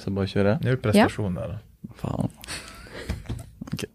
[0.00, 0.58] Så bara köra.
[0.62, 1.58] Nu är det prestation där.
[1.94, 2.28] Fan.
[3.72, 3.88] Okej.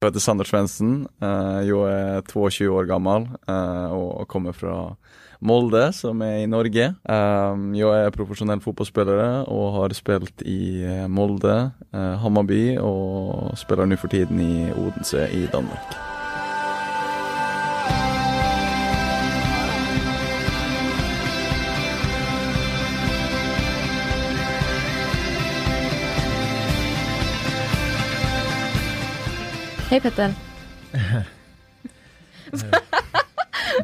[0.00, 1.08] Jag heter Sander Svensson.
[1.22, 1.28] Eh,
[1.68, 4.96] Jag är 22 år gammal eh, och kommer från
[5.38, 6.94] Molde som är i Norge.
[7.04, 7.14] Eh,
[7.74, 11.70] Jag är professionell fotbollsspelare och har spelat i Molde,
[12.22, 16.11] Hammarby och spelar nu för tiden i Odense i Danmark.
[29.92, 30.34] Hej Petter.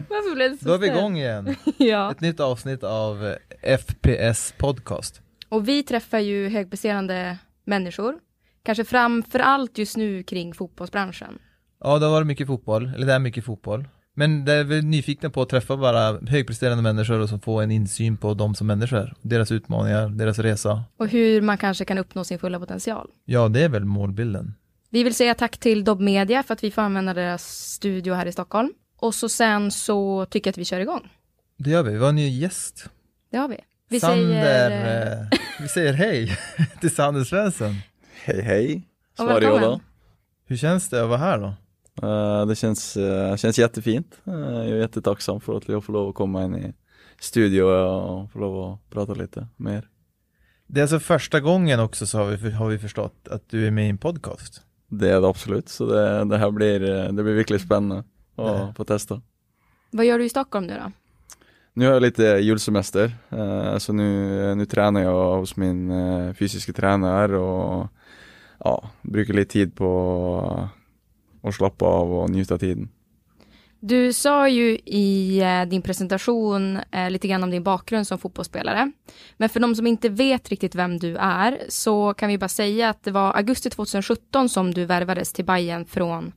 [0.09, 1.57] Varför blev det så Då är vi igång igen.
[1.77, 2.11] Ja.
[2.11, 3.34] Ett nytt avsnitt av
[3.79, 5.21] FPS podcast.
[5.48, 8.15] Och vi träffar ju högpresterande människor.
[8.62, 11.39] Kanske framför allt just nu kring fotbollsbranschen.
[11.81, 13.89] Ja, det har varit mycket fotboll, eller det är mycket fotboll.
[14.15, 17.70] Men det är vi nyfikna på att träffa bara högpresterande människor och som får en
[17.70, 19.15] insyn på dem som människor.
[19.23, 20.84] Deras utmaningar, deras resa.
[20.97, 23.11] Och hur man kanske kan uppnå sin fulla potential.
[23.25, 24.55] Ja, det är väl målbilden.
[24.91, 28.27] Vi vill säga tack till Dobb Media för att vi får använda deras studio här
[28.27, 28.72] i Stockholm.
[28.97, 31.08] Och så sen så tycker jag att vi kör igång.
[31.56, 31.92] Det gör vi.
[31.92, 32.91] Vi har en ny gäst.
[33.31, 33.56] Det har vi.
[33.89, 35.06] Vi Sander, säger...
[35.12, 35.27] eh, eh,
[35.61, 36.39] vi säger hej
[36.81, 37.75] till Sander Svensson.
[38.25, 39.55] Hej hej, Och svarar jag då.
[39.55, 39.81] välkommen.
[40.47, 41.55] Hur känns det att vara här då?
[42.09, 44.20] Eh, Det känns, eh, känns jättefint.
[44.27, 46.72] Eh, Jag är jättetacksam för att jag får lov att komma in i
[47.20, 49.89] studio och få lov att prata lite mer.
[50.66, 53.70] Det är alltså första gången också så har vi, har vi förstått att du är
[53.70, 54.62] med i en podcast.
[54.89, 56.81] Det är det absolut, så det, det här blir,
[57.12, 58.05] det blir verkligen spännande
[58.36, 59.20] att få testa.
[59.91, 60.92] Vad gör du i Stockholm nu då?
[61.72, 66.72] Nu har jag lite julsemester, eh, så nu, nu tränar jag hos min eh, fysiska
[66.72, 67.86] tränare och
[68.59, 70.69] ja, brukar lite tid på
[71.42, 72.89] att slappa av och njuta tiden.
[73.81, 78.93] Du sa ju i eh, din presentation eh, lite grann om din bakgrund som fotbollsspelare.
[79.37, 82.89] Men för de som inte vet riktigt vem du är så kan vi bara säga
[82.89, 86.33] att det var augusti 2017 som du värvades till Bayern från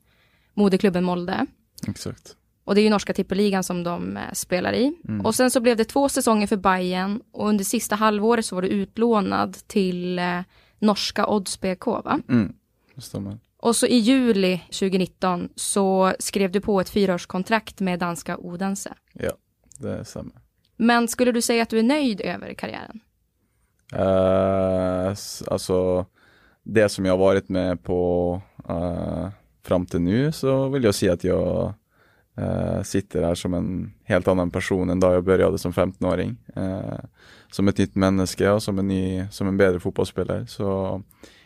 [0.53, 1.46] moderklubben Molde.
[1.88, 2.35] Exakt.
[2.63, 4.94] Och det är ju norska tippeligan som de eh, spelar i.
[5.07, 5.25] Mm.
[5.25, 8.62] Och sen så blev det två säsonger för Bayern och under sista halvåret så var
[8.62, 10.40] du utlånad till eh,
[10.80, 12.19] norska Odds BK va?
[12.30, 12.53] Mm,
[12.96, 13.38] det stämmer.
[13.61, 18.94] Och så i juli 2019 så skrev du på ett fyraårskontrakt med danska Odense.
[19.13, 19.31] Ja,
[19.79, 20.33] det stämmer.
[20.77, 23.00] Men skulle du säga att du är nöjd över karriären?
[25.11, 26.05] S- alltså,
[26.63, 29.29] det som jag har varit med på eh,
[29.63, 31.73] fram till nu så vill jag säga att jag
[32.38, 36.38] eh, sitter här som en helt annan person än då jag började som 15-åring.
[36.55, 37.00] Eh,
[37.51, 40.47] som ett nytt människa och som en, ny, som en bättre fotbollsspelare.
[40.47, 41.01] Så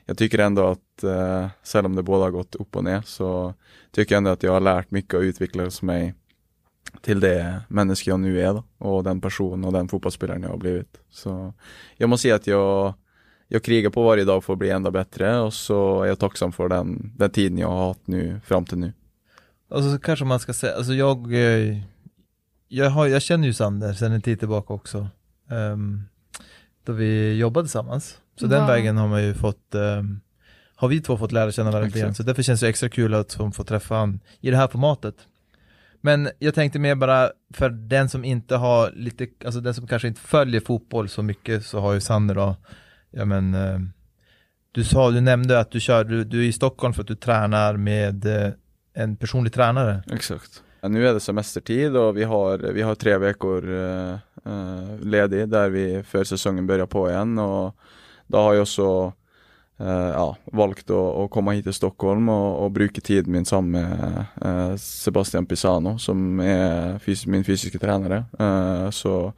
[0.05, 3.53] jag tycker ändå att, eh, även om det båda har gått upp och ner, så
[3.91, 6.13] tycker jag ändå att jag har lärt mycket och utvecklats mig
[7.01, 10.57] till det människa jag nu är då, och den person och den fotbollsspelaren jag har
[10.57, 10.99] blivit.
[11.09, 11.53] Så
[11.97, 12.93] jag måste säga att jag,
[13.47, 16.51] jag krigar på varje dag för att bli ända bättre och så är jag tacksam
[16.51, 18.93] för den, den tiden jag har haft nu fram till nu.
[19.69, 21.77] Alltså så kanske man ska säga, alltså jag, eh,
[22.67, 25.07] jag, har, jag känner ju Sander sedan en tid tillbaka också.
[25.49, 26.03] Um,
[26.85, 28.17] då vi jobbade tillsammans.
[28.39, 30.19] Så den vägen har man ju fått, ehm,
[30.75, 32.09] har vi två fått lära känna varandra lite grann.
[32.09, 32.17] Exakt.
[32.17, 35.15] Så därför känns det extra kul att få träffa han i det här formatet.
[36.01, 40.07] Men jag tänkte mer bara för den som inte har lite, alltså den som kanske
[40.07, 42.55] inte följer fotboll så mycket så har ju Sander då,
[43.11, 43.79] ja men eh,
[44.71, 47.15] du sa, du nämnde att du kör, du, du är i Stockholm för att du
[47.15, 48.51] tränar med eh,
[48.93, 50.03] en personlig tränare.
[50.11, 50.63] Exakt.
[50.81, 55.49] Nu är det semestertid och vi har, vi har tre veckor eh, eh, Eh, ledig
[55.49, 57.75] där vi för säsongen börjar på igen och
[58.27, 59.13] då har jag också
[59.81, 63.71] Uh, ja, valt att, att komma hit till Stockholm och, och bruka tid min sammen
[63.71, 68.23] med uh, Sebastian Pisano som är fys min fysiska tränare.
[68.41, 69.33] uh, så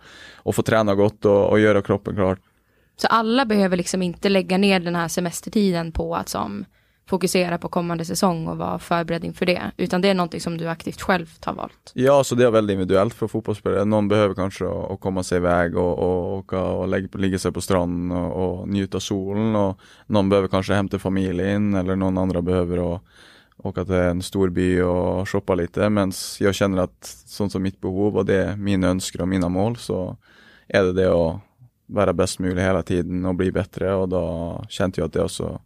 [0.45, 2.37] att få träna gott och, och göra kroppen klar.
[2.97, 6.65] Så alla behöver liksom inte lägga ner den här semestertiden på att som
[7.07, 9.71] fokusera på kommande säsong och vara förberedd inför det.
[9.77, 11.91] Utan det är någonting som du aktivt själv har valt.
[11.93, 13.85] Ja, så det är väldigt individuellt för fotbollsspelare.
[13.85, 17.61] Någon behöver kanske att komma sig iväg och, och, åka och lägga, ligga sig på
[17.61, 22.95] stranden och, och njuta solen och någon behöver kanske hämta familjen eller någon andra behöver
[22.95, 23.01] att
[23.57, 25.89] åka till en stor by och shoppa lite.
[25.89, 29.49] Men jag känner att sånt som mitt behov och det är mina önskar och mina
[29.49, 30.17] mål så
[30.67, 31.39] är det det att
[31.85, 35.61] vara bäst möjlig hela tiden och bli bättre och då kände jag att det också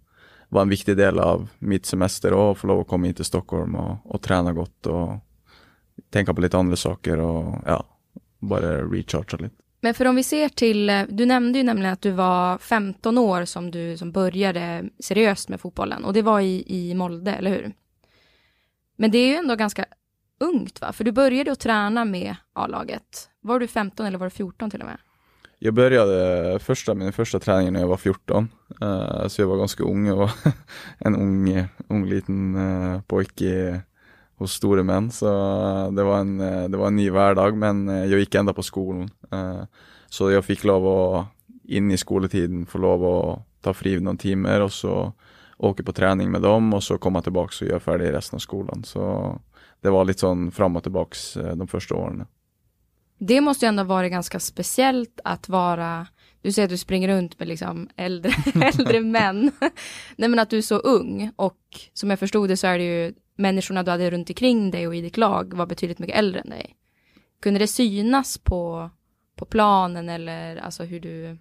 [0.52, 3.76] var en viktig del av mitt semester och få lov att komma in till Stockholm
[3.76, 5.14] och, och träna gott och
[6.10, 7.86] tänka på lite andra saker och ja,
[8.40, 9.56] bara recharga lite.
[9.82, 13.46] Men för om vi ser till, du nämnde ju nämligen att du var 15 år
[13.46, 17.74] som du som började seriöst med fotbollen och det var i, i Molde, eller hur?
[18.96, 19.86] Men det är ju ändå ganska
[20.40, 20.94] ungt va?
[20.94, 23.30] För du började att träna med A-laget.
[23.42, 24.98] Var du 15 eller var du 14 till och med?
[25.64, 28.48] Jag började första, min första träning när jag var 14,
[28.84, 30.08] uh, eh, så jag var ganska ung.
[30.08, 30.32] Jag var
[30.98, 33.82] en ung, ung liten uh, pojke
[34.38, 36.38] hos stora män, så eh, det var, en,
[36.72, 39.10] det var en ny vardag, men jag gick ända på skolan.
[39.34, 39.64] Uh,
[40.10, 41.26] så jag fick lov att
[41.64, 45.14] in i skoletiden få lov att ta fri någon timmar och så
[45.58, 48.84] åka på träning med dem och så komma tillbaka och göra färdig resten av skolan.
[48.84, 49.36] Så
[49.82, 52.26] det var lite sån fram och tillbaks de första åren.
[53.24, 56.08] Det måste ju ändå varit ganska speciellt att vara,
[56.42, 58.32] du säger att du springer runt med liksom äldre,
[58.78, 59.52] äldre män.
[60.16, 61.58] Nej men att du är så ung och
[61.94, 64.96] som jag förstod det så är det ju människorna du hade runt omkring dig och
[64.96, 66.76] i ditt lag var betydligt mycket äldre än dig.
[67.42, 68.90] Kunde det synas på,
[69.36, 71.38] på planen eller alltså hur du,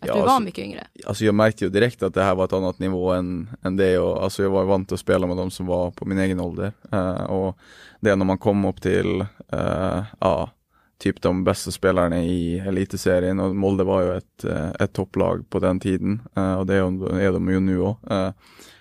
[0.00, 0.86] att ja, du var alltså, mycket yngre?
[1.06, 3.98] Alltså jag märkte ju direkt att det här var ett annat nivå än, än det
[3.98, 6.72] och alltså jag var vant att spela med de som var på min egen ålder.
[6.92, 7.58] Uh, och
[8.00, 9.20] det när man kom upp till,
[9.52, 10.50] uh, ja,
[10.98, 15.58] typ de bästa spelarna i elitserien och Molde var ju ett, eh, ett topplag på
[15.58, 18.14] den tiden eh, och det är de ju nu också.
[18.14, 18.32] Eh.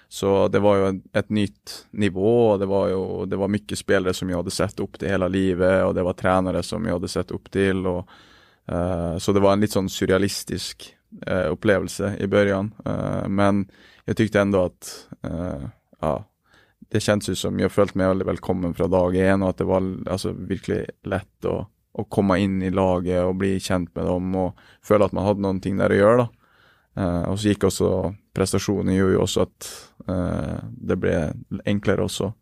[0.09, 4.13] Så det var ju ett nytt nivå och det var ju det var mycket spelare
[4.13, 7.07] som jag hade sett upp till hela livet och det var tränare som jag hade
[7.07, 8.09] sett upp till och
[9.19, 10.95] så det var en lite sån surrealistisk
[11.49, 12.73] upplevelse i början.
[13.27, 13.71] men
[14.05, 15.07] jag tyckte ändå att
[15.99, 16.25] ja,
[16.79, 19.63] det känns ju som jag följt mig väldigt välkommen från dag en och att det
[19.63, 21.67] var alltså verkligen lätt att
[21.97, 24.57] och komma in i laget och bli känd med dem och
[24.87, 26.17] känna att man hade någonting där att göra.
[26.17, 26.29] Då.
[27.01, 31.33] Uh, och så gick också prestationen gjorde ju också att uh, det blev
[31.65, 32.33] enklare också.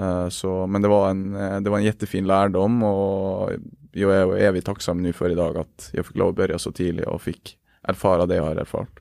[0.00, 1.32] Uh, så, men det var, en,
[1.64, 3.50] det var en jättefin lärdom och
[3.92, 7.06] jag är evigt tacksam nu för idag att jag fick lov att börja så tidigt
[7.06, 8.98] och fick erfara det jag har erfarit.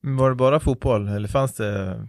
[0.00, 2.08] Var det bara fotboll eller fanns det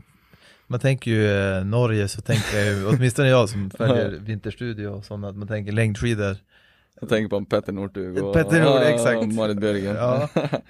[0.68, 5.06] man tänker ju eh, Norge så tänker jag ju, åtminstone jag som följer vinterstudio och
[5.06, 6.38] sådana, att man tänker längdskidor
[7.00, 9.34] jag tänker på en Petter Northug och, Petter Nord, ja, exakt.
[9.34, 9.96] Marit Björgen.
[9.96, 10.30] Ja.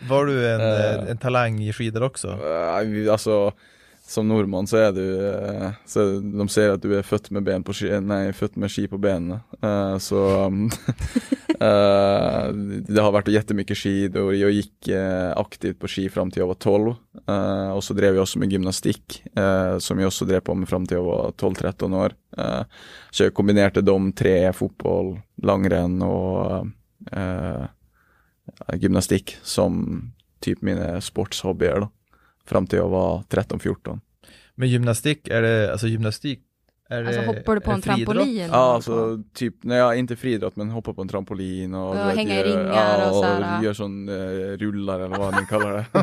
[0.10, 2.28] Var du en, uh, en talang i skidor också?
[2.28, 3.54] Uh, alltså,
[4.06, 7.64] som norrman så är du, uh, så de säger att du är född med ben
[7.64, 9.40] på ski, nej, född med ski på benen.
[9.64, 10.70] Uh, så um,
[12.88, 14.90] det har varit jättemycket skidor, jag gick
[15.36, 16.96] aktivt på ski fram till jag var 12
[17.76, 19.24] och så drev jag också med gymnastik
[19.80, 22.14] som jag också drev på med fram till jag var 12-13 år.
[23.12, 26.68] så jag kombinerade de tre, fotboll, langrenn och
[27.12, 27.66] eh,
[28.74, 30.02] gymnastik som
[30.40, 31.90] typ mina sportshobbyer då.
[32.46, 34.00] Fram till jag var 13-14.
[34.56, 36.40] Men gymnastik, är det, alltså gymnastik
[36.90, 38.16] är alltså hoppar du på en friidrott?
[38.16, 38.50] trampolin?
[38.52, 42.40] Ja, alltså typ, nej jag inte friidrott men hoppa på en trampolin och, och hänga
[42.40, 45.86] i ringar ja, och, och så gör sån eh, rullar eller vad ni kallar det.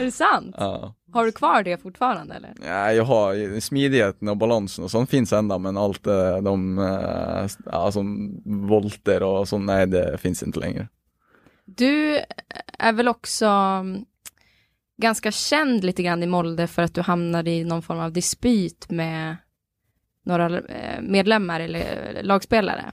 [0.00, 0.54] är det sant?
[0.58, 0.94] Ja.
[1.12, 2.54] Har du kvar det fortfarande eller?
[2.66, 6.04] Ja, jag har smidigheten och balansen och sånt finns ända men allt
[6.42, 8.36] de, eh, ja, som
[8.68, 10.88] volter och sånt, nej det finns inte längre.
[11.64, 12.20] Du
[12.78, 13.46] är väl också
[15.00, 18.90] ganska känd lite grann i Molde för att du hamnade i någon form av dispyt
[18.90, 19.36] med
[20.24, 22.92] några eh, medlemmar eller lagspelare.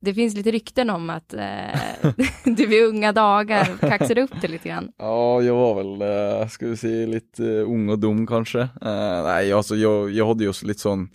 [0.00, 2.10] Det finns lite rykten om att eh,
[2.44, 4.92] du vid unga dagar kaxade upp det lite grann.
[4.98, 6.02] Ja, jag var väl,
[6.40, 8.60] eh, ska vi säga, lite eh, ung och dum kanske.
[8.60, 11.08] Eh, nej, alltså jag, jag hade just lite sån,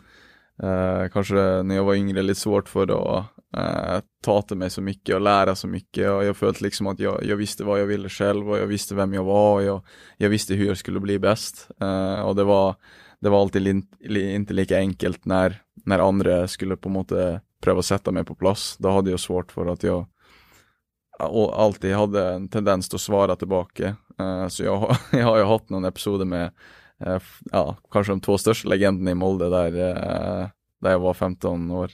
[0.64, 3.26] eh, kanske när jag var yngre, lite svårt för att
[3.58, 7.00] Eh, ta till mig så mycket och lära så mycket och jag följde liksom att
[7.00, 9.86] jag, jag visste vad jag ville själv och jag visste vem jag var och jag,
[10.18, 11.68] jag visste hur jag skulle bli bäst.
[11.82, 12.76] Eh, och det var
[13.20, 18.12] det var alltid inte lika enkelt när, när andra skulle på något sätt pröva sätta
[18.12, 18.78] mig på plats.
[18.78, 20.06] Då hade jag svårt för att jag
[21.20, 23.96] och alltid hade en tendens att svara tillbaka.
[24.22, 26.52] Uh, så jag, jag har ju haft någon episod med
[27.08, 27.18] uh,
[27.52, 30.48] ja, kanske de två största legenderna i Molde där, uh,
[30.82, 31.92] där jag var 15 år.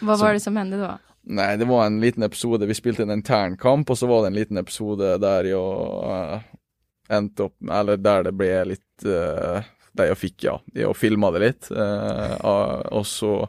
[0.00, 0.98] Vad var det som hände då?
[1.22, 4.26] Nej, det var en liten episod, vi spelade en intern kamp och så var det
[4.26, 6.40] en liten episod där jag uh,
[7.08, 12.80] änt upp, eller där det blev lite där jag fick, ja, jag filmade lite uh,
[12.80, 13.48] och så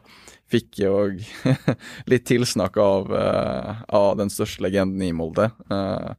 [0.50, 1.24] fick jag
[2.06, 5.50] lite tillsnack av uh, ja, den största legenden i Molde.
[5.70, 6.10] Uh,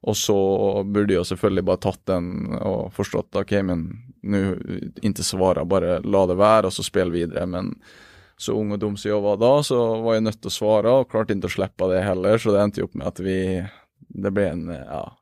[0.00, 5.24] och så borde jag selvfølgelig bara tagit den och förstått, okej okay, men nu inte
[5.24, 7.46] svara, bara la det vara och så spel vidare.
[7.46, 7.78] Men
[8.36, 11.10] så ung och dum som jag var då så var jag nött att svara och
[11.10, 12.38] klart inte att släppa det heller.
[12.38, 13.66] Så det endte upp med att vi,
[13.98, 15.18] det blev en ja,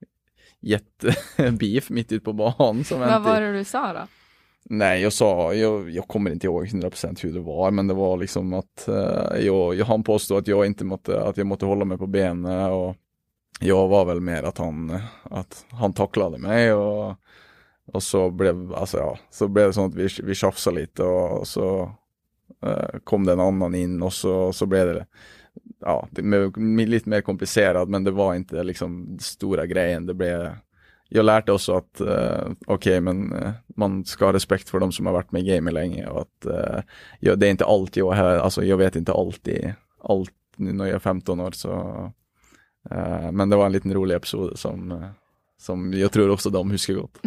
[0.60, 2.84] jättebeef mitt ute på banan.
[2.90, 4.00] Vad var det du sa då?
[4.70, 8.16] Nej, jag sa, jag, jag kommer inte ihåg 100% hur det var, men det var
[8.16, 11.84] liksom att uh, jag, jag, han påstod att jag inte måtte, att jag måste hålla
[11.84, 12.96] mig på benen och
[13.60, 17.14] jag var väl mer att han, att han tacklade mig och,
[17.86, 21.48] och så blev, alltså ja, så blev det så att vi, vi tjafsade lite och
[21.48, 21.92] så
[22.62, 25.06] eh, kom det en annan in och så, så blev det
[25.80, 30.06] ja, det, med, lite mer komplicerat men det var inte liksom stora grejen.
[30.06, 30.50] Det blev,
[31.08, 34.92] jag lärde också att eh, okej okay, men eh, man ska ha respekt för de
[34.92, 36.82] som har varit med i gamet länge och att eh,
[37.20, 37.96] jag, det är inte allt.
[37.96, 41.70] jag här, alltså jag vet inte alltid allt nu när jag är 15 år så
[42.90, 45.08] eh, men det var en liten rolig episod som, eh,
[45.64, 47.18] som jag tror också de huskar gott.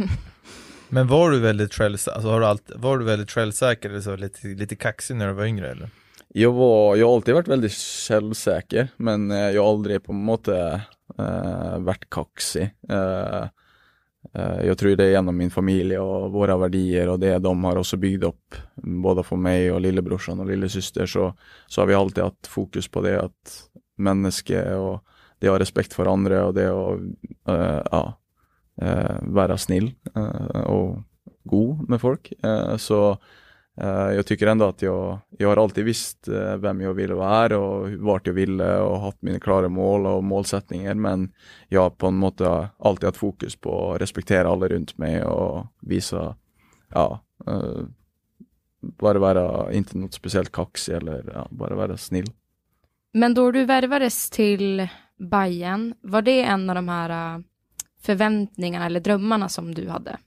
[0.89, 4.15] Men var du väldigt självsäker, alltså har du allt, var du väldigt självsäker eller så
[4.15, 5.89] lite, lite kaxig när du var yngre eller?
[6.27, 7.74] Jag var, jag har alltid varit väldigt
[8.08, 10.82] självsäker men jag har aldrig på en måte
[11.20, 12.70] uh, varit kaxig.
[12.91, 13.46] Uh,
[14.38, 17.75] uh, jag tror det är genom min familj och våra värderingar och det de har
[17.75, 21.34] också byggt upp, både för mig och lillebrorsan och lillasyster så,
[21.67, 25.03] så har vi alltid haft fokus på det att människa och
[25.39, 27.00] det har respekt för andra och det att
[27.91, 28.20] ja,
[28.81, 31.00] Eh, vara snill eh, och
[31.43, 32.34] god med folk.
[32.43, 33.17] Eh, så
[34.13, 38.27] jag tycker ändå att jag, jag har alltid visst vem jag ville vara och vart
[38.27, 41.34] jag ville och haft mina klara mål och målsättningar men
[41.67, 45.65] jag har på en måte alltid haft fokus på att respektera alla runt mig och
[45.81, 46.36] visa,
[46.89, 47.24] ja,
[48.81, 52.31] bara vara, inte något speciellt kaxig eller ja, bara vara snill.
[53.13, 57.43] Men då du värvades till Bayern, var det en av de här
[58.01, 60.18] förväntningarna eller drömmarna som du hade?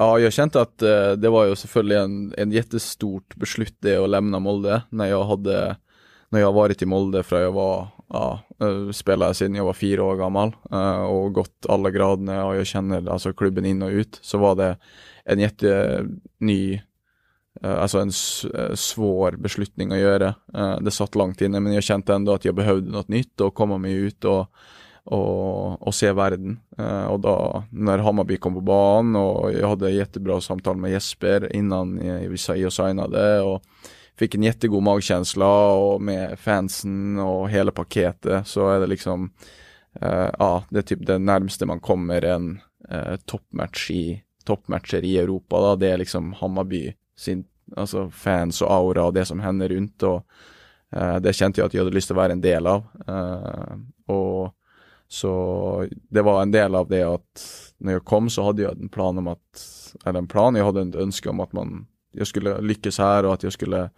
[0.00, 4.10] Ja, jag kände att eh, det var ju såklart en, en jättestort beslut det att
[4.10, 5.76] lämna Molde när jag hade,
[6.28, 10.04] när jag varit i Molde från jag var, ja, eh, spelade sedan jag var fyra
[10.04, 14.18] år gammal eh, och gått alla graderna och jag känner alltså klubben in och ut
[14.22, 14.76] så var det
[15.24, 16.80] en jätteny eh,
[17.62, 18.12] Alltså en
[18.54, 20.34] eh, svår beslutning att göra.
[20.80, 23.78] Det satt långt inne men jag kände ändå att jag behövde något nytt och komma
[23.78, 24.52] mig ut och
[25.10, 26.60] och, och se världen.
[26.78, 31.56] Uh, och då när Hammarby kom på banan och jag hade jättebra samtal med Jesper
[31.56, 33.62] innan eh, vi signade och
[34.16, 39.32] fick en jättegod magkänsla och med fansen och hela paketet så är det liksom
[40.02, 42.60] uh, ja, det är typ det närmaste man kommer en
[42.92, 45.76] uh, toppmatch i toppmatcher i Europa då.
[45.76, 47.44] Det är liksom Hammarby, sin,
[47.76, 50.26] alltså fans och aura och det som händer runt och
[51.20, 52.82] det kände jag att jag hade lust att vara en del av.
[54.06, 54.54] och
[55.08, 57.44] så det var en del av det att
[57.78, 59.64] när jag kom så hade jag en plan om att,
[60.04, 63.34] eller en plan, jag hade en önskan om att man, jag skulle lyckas här och
[63.34, 63.90] att jag skulle,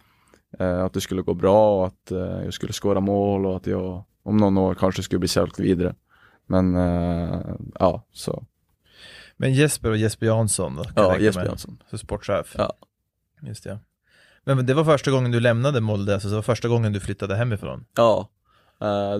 [0.59, 3.67] eh, att det skulle gå bra och att eh, jag skulle skåra mål och att
[3.67, 5.95] jag om någon år kanske skulle bli sålt vidare.
[6.45, 7.41] Men eh,
[7.79, 8.43] ja, så.
[9.37, 10.83] Men Jesper och Jesper Jansson då?
[10.95, 11.83] Ja, Jesper Jansson.
[11.89, 12.55] Så sportchef?
[12.57, 12.73] Ja.
[13.41, 13.79] Just det.
[14.43, 17.35] Men det var första gången du lämnade Molde, alltså det var första gången du flyttade
[17.35, 17.85] hemifrån?
[17.95, 18.29] Ja,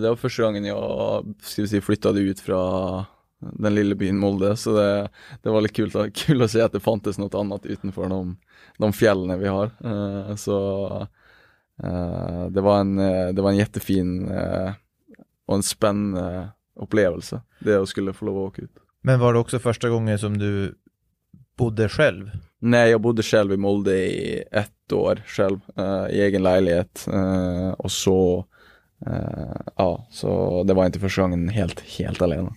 [0.00, 3.04] det var första gången jag ska säga, flyttade ut från
[3.38, 5.08] den lilla byn Molde så det,
[5.42, 8.36] det var lite kul, kul att se att det fanns något annat utanför de,
[8.78, 9.70] de fjällen vi har.
[9.84, 10.86] Uh, så
[11.84, 12.96] uh, det, var en,
[13.34, 14.32] det var en jättefin
[15.46, 16.48] och en spännande
[16.80, 18.76] upplevelse det jag skulle få lov att åka ut.
[19.00, 20.74] Men var det också första gången som du
[21.56, 22.30] bodde själv?
[22.58, 25.60] Nej, jag bodde själv i Molde i ett år själv
[26.10, 27.08] i egen lägenhet
[27.76, 28.46] och så
[29.76, 32.54] ja, så det var inte första gången helt, helt alena.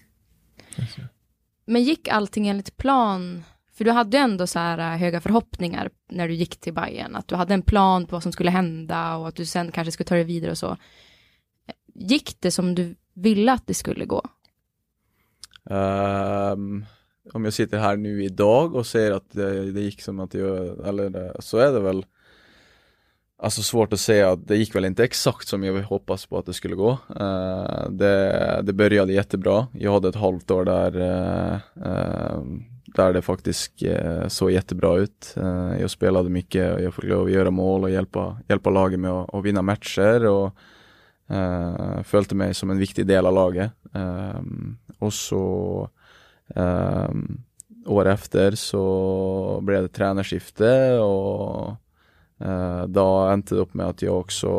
[1.66, 3.44] Men gick allting enligt plan?
[3.74, 7.28] För du hade ändå så här eh, höga förhoppningar när du gick till Bayern, att
[7.28, 10.08] du hade en plan på vad som skulle hända och att du sen kanske skulle
[10.08, 10.78] ta dig vidare och så.
[11.94, 14.24] Gick det som du ville att det skulle gå?
[15.64, 16.86] Um,
[17.34, 20.88] om jag sitter här nu idag och säger att det, det gick som att jag,
[20.88, 22.06] eller det, så är det väl
[23.38, 26.54] Alltså svårt att säga, det gick väl inte exakt som jag hoppas på att det
[26.54, 26.92] skulle gå.
[26.92, 29.68] Uh, det, det började jättebra.
[29.74, 32.44] Jag hade ett halvt år där, uh, uh,
[32.86, 33.72] där det faktiskt
[34.28, 35.36] såg jättebra ut.
[35.80, 39.12] jag spelade mycket och jag fick lov att göra mål och hjälpa, hjälpa laget med
[39.12, 40.56] att, att vinna matcher och
[41.32, 43.72] uh, följde mig som en viktig del av laget.
[45.00, 45.90] och så
[47.86, 51.74] år efter så blev det tränarskifte och
[52.40, 54.50] Eh, da endte det opp med att jag också,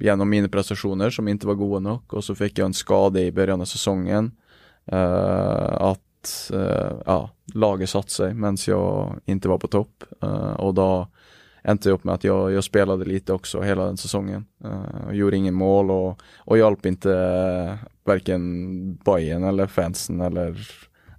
[0.00, 3.32] genom mina prestationer som inte var gode nog, och så fick jag en skada i
[3.32, 4.32] början av säsongen,
[4.86, 10.04] eh, att eh, ja, laget satte sig medan jag inte var på topp.
[10.22, 11.08] Eh, och då
[11.64, 14.44] endte det opp med att jag, jag spelade lite också hela den säsongen.
[14.64, 17.74] Uh, gjorde ingen mål och, och hjälpte inte uh,
[18.04, 20.68] varken Bayern eller fansen eller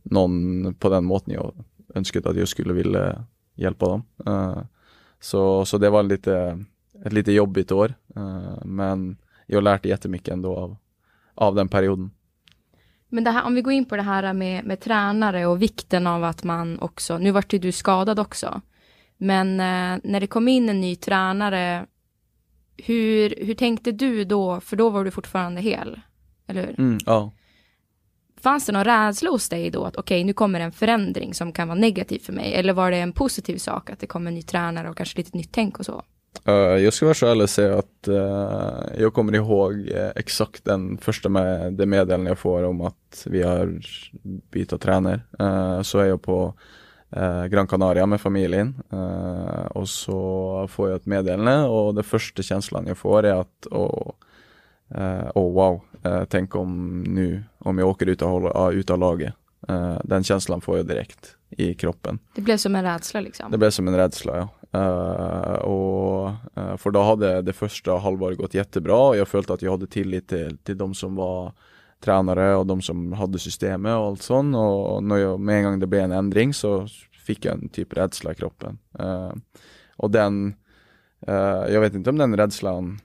[0.04, 1.54] någon på den måten jag
[1.96, 4.04] önskade att jag skulle vilja hjälpa dem.
[5.26, 6.66] Så, så det var lite,
[7.06, 7.94] ett lite jobbigt år.
[8.18, 10.78] Uh, men jag lärde jättemycket ändå av,
[11.36, 12.12] av den perioden.
[13.10, 16.24] Men här, om vi går in på det här med, med tränare och vikten av
[16.24, 18.62] att man också, nu vart ju du skadad också,
[19.18, 21.86] men eh, när det kom in en ny tränare,
[22.78, 24.60] hur, hur tänkte du då?
[24.60, 26.00] För då var du fortfarande hel,
[26.48, 26.80] eller hur?
[26.80, 27.32] Mm, ja.
[28.46, 31.52] Fanns det någon rädsla hos dig då att okej, okay, nu kommer en förändring som
[31.52, 32.54] kan vara negativ för mig?
[32.54, 35.38] Eller var det en positiv sak att det kommer en ny tränare och kanske lite
[35.38, 36.04] nytt tänk och så?
[36.46, 40.66] Eh, jag ska vara så ärlig och säga att uh, jag kommer ihåg eh, exakt
[40.66, 43.82] den första med det meddelande jag får om att vi har
[44.52, 45.22] bytt tränare.
[45.84, 46.54] så är jag på
[47.50, 48.82] Gran Canaria med familjen
[49.70, 54.12] och så får jag ett meddelande och den första känslan jag får är att oh,
[55.36, 55.82] oh, wow,
[56.30, 59.34] tänk om nu, om jag åker ut av, ut av laget.
[60.04, 62.20] den känslan får jag direkt i kroppen.
[62.36, 63.52] Det blev som en rädsla liksom?
[63.52, 64.50] Det blev som en rädsla, ja.
[64.76, 69.62] Uh, och, uh, för då hade det första halvåret gått jättebra och jag följde att
[69.62, 71.52] jag hade tillit till, till de som var
[72.00, 75.80] tränare och de som hade systemet och allt sånt och när jag, med en gång
[75.80, 76.88] det blev en ändring så
[77.26, 78.78] fick jag en typ rädsla i kroppen.
[79.00, 79.34] Uh,
[79.98, 80.56] och den,
[81.70, 83.00] jag vet inte om den rädslan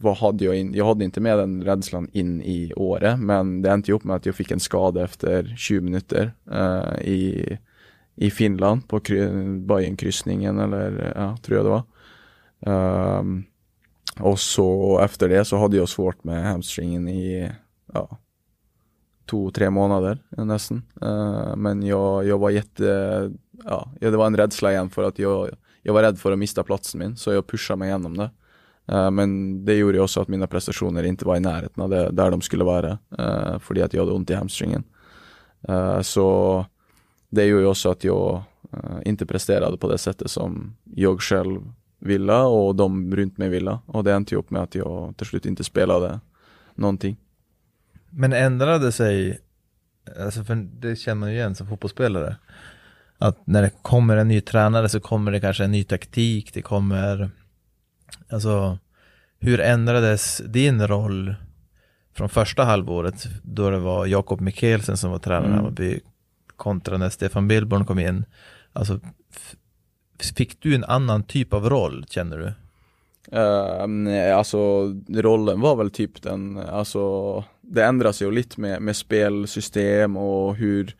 [0.00, 3.70] vad hade jag in, jag hade inte med den rädslan in i året men det
[3.70, 7.58] är inte ihop med att jag fick en skada efter 20 minuter eh, i
[8.14, 9.00] i Finland på
[9.66, 11.82] Bajenkryssningen eller ja, tror jag det var.
[13.18, 13.44] Um,
[14.20, 17.52] och så efter det så hade jag svårt med hamstringen i
[17.92, 18.18] ja,
[19.30, 20.82] två, tre månader nästan.
[21.02, 23.32] Uh, men jag, jag var jätte,
[23.64, 25.50] ja, det var en rädsla igen för att jag,
[25.82, 28.30] jag var rädd för att mista platsen min så jag pushade mig igenom det.
[28.92, 32.30] Eh, men det gjorde också att mina prestationer inte var i närheten av det, där
[32.30, 32.98] de skulle vara.
[33.18, 34.84] Uh, för att jag hade ont i hamstringen.
[35.68, 36.66] Eh, så
[37.30, 38.42] det gjorde också att jag
[38.74, 41.60] uh, inte presterade på det sättet som jag själv
[41.98, 43.78] ville och de runt mig ville.
[43.86, 46.20] Och det inte upp med att jag till slut inte spelade
[46.74, 47.16] någonting.
[48.10, 49.40] Men ändrade sig,
[50.20, 52.36] alltså för det känner man ju igen som fotbollsspelare,
[53.18, 56.62] att när det kommer en ny tränare så kommer det kanske en ny taktik, det
[56.62, 57.30] kommer,
[58.28, 58.78] alltså
[59.38, 61.34] hur ändrades din roll
[62.14, 65.56] från första halvåret då det var Jakob Mikkelsen som var tränare i mm.
[65.58, 66.00] Hammarby
[66.56, 68.24] kontra när Stefan Billborn kom in.
[68.72, 69.00] Alltså,
[70.36, 72.52] fick du en annan typ av roll, känner du?
[73.38, 74.58] Uh, nej, alltså
[75.08, 80.96] rollen var väl typ den, alltså det ändras ju lite med, med spelsystem och hur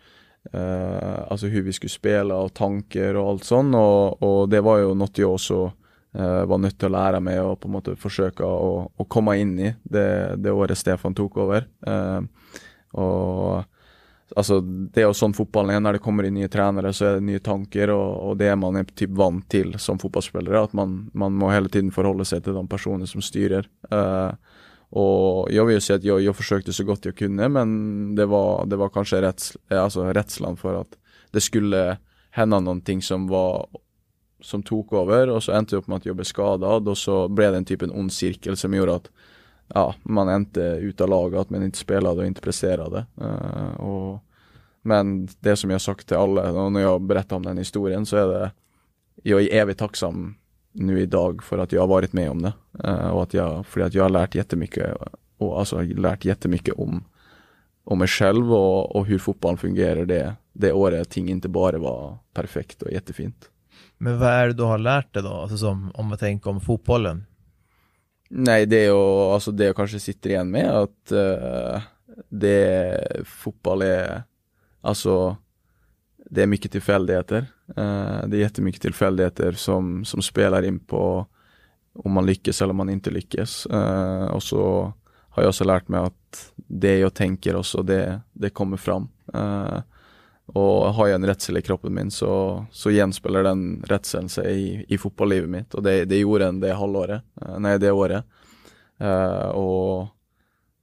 [0.55, 4.79] uh, Alltså hur vi skulle spela och tanker och allt sånt och, och det var
[4.79, 5.73] ju något jag också
[6.19, 9.59] uh, var nöjd att lära mig och på något sätt försöka å, å komma in
[9.59, 11.69] i det, det året Stefan tog över.
[12.93, 13.65] och eh,
[14.37, 17.39] Alltså det är sån fotbollen när det kommer in nya tränare så är det nya
[17.39, 21.33] tankar och, och det är man är typ van till som fotbollsspelare att man, man
[21.33, 23.69] må hela tiden förhålla sig till de personer som styr.
[23.93, 24.33] Uh, eh,
[24.89, 28.27] och jag vill ju säga att jag, jag försökte så gott jag kunde men det
[28.27, 30.89] var, det var kanske rätts, alltså rädslan för att
[31.31, 31.97] det skulle
[32.31, 33.67] hända någonting som var
[34.43, 37.53] som tog över och så ändte upp med att jag blev skadad och så blev
[37.53, 39.11] det en typ en ond cirkel som gjorde att
[39.75, 43.07] ja, man är inte ute av laget, att man inte spelade och inte presterade.
[43.21, 44.25] Uh, och,
[44.83, 48.17] men det som jag sagt till alla, och när jag berättar om den historien så
[48.17, 48.51] är det,
[49.23, 50.35] jag är evigt tacksam
[50.73, 52.53] nu idag för att jag har varit med om det.
[52.85, 54.97] Uh, och att jag, för att jag har lärt jättemycket,
[55.39, 57.05] och alltså lärt jättemycket om,
[57.85, 62.19] om mig själv och, och hur fotbollen fungerar det, det året ting inte bara var
[62.35, 63.52] perfekt och jättefint.
[64.03, 66.61] Men vad är det du har lärt dig då, alltså som, om man tänker om
[66.61, 67.27] fotbollen?
[68.31, 71.81] Nej, det är ju, alltså det jag kanske sitter igen med att uh,
[72.29, 74.23] det fotboll är,
[74.81, 75.37] alltså
[76.31, 77.47] det är mycket tillfälligheter.
[77.69, 81.27] Uh, det är jättemycket tillfälligheter som, som spelar in på
[81.93, 83.67] om man lyckas eller om man inte lyckas.
[83.73, 84.93] Uh, och så
[85.29, 89.09] har jag också lärt mig att det jag tänker också, det, det kommer fram.
[89.35, 89.79] Uh,
[90.47, 94.85] och har jag en rädsel i kroppen min så, så genspelar den rädseln sig i,
[94.89, 98.25] i fotbollslivet mitt och det, det gjorde den det halvåret, eh, nej det året.
[99.01, 100.09] Uh, och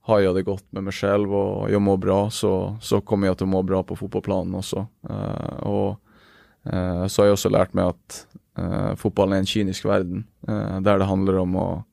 [0.00, 3.32] har jag det gott med mig själv och jag mår bra så, så kommer jag
[3.32, 4.86] att må bra på fotbollsplanen också.
[5.10, 6.00] Uh, och
[6.72, 8.26] uh, så har jag också lärt mig att
[8.96, 10.22] fotbollen är en kynisk värld
[10.80, 11.84] där det handlar om att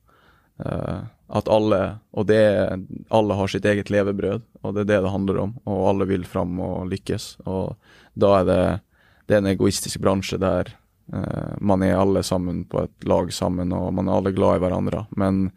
[0.66, 5.02] Eh, att alla, och det är, alla har sitt eget levebröd och det är det
[5.02, 7.78] det handlar om och alla vill fram och lyckas och
[8.14, 8.80] då är det,
[9.26, 10.78] det är en egoistisk bransch eh, där
[11.14, 14.60] uh, man är alla samman på ett lag samman och man är alla glada i
[14.60, 15.52] varandra men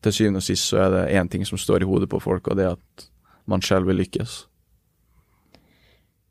[0.00, 2.48] till syvende och sist så är det en ting som står i huvudet på folk
[2.48, 3.10] och det är att
[3.44, 4.46] man själv vill lyckas.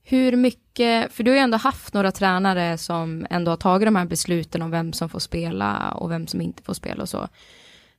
[0.03, 3.95] Hur mycket, för du har ju ändå haft några tränare som ändå har tagit de
[3.95, 7.27] här besluten om vem som får spela och vem som inte får spela och så.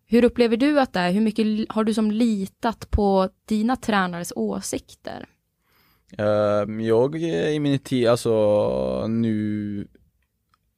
[0.08, 1.12] Hur upplever du att det är?
[1.12, 5.28] Hur mycket har du som litat på dina tränares åsikter?
[6.18, 9.88] Ehm, jag i min tid, alltså nu,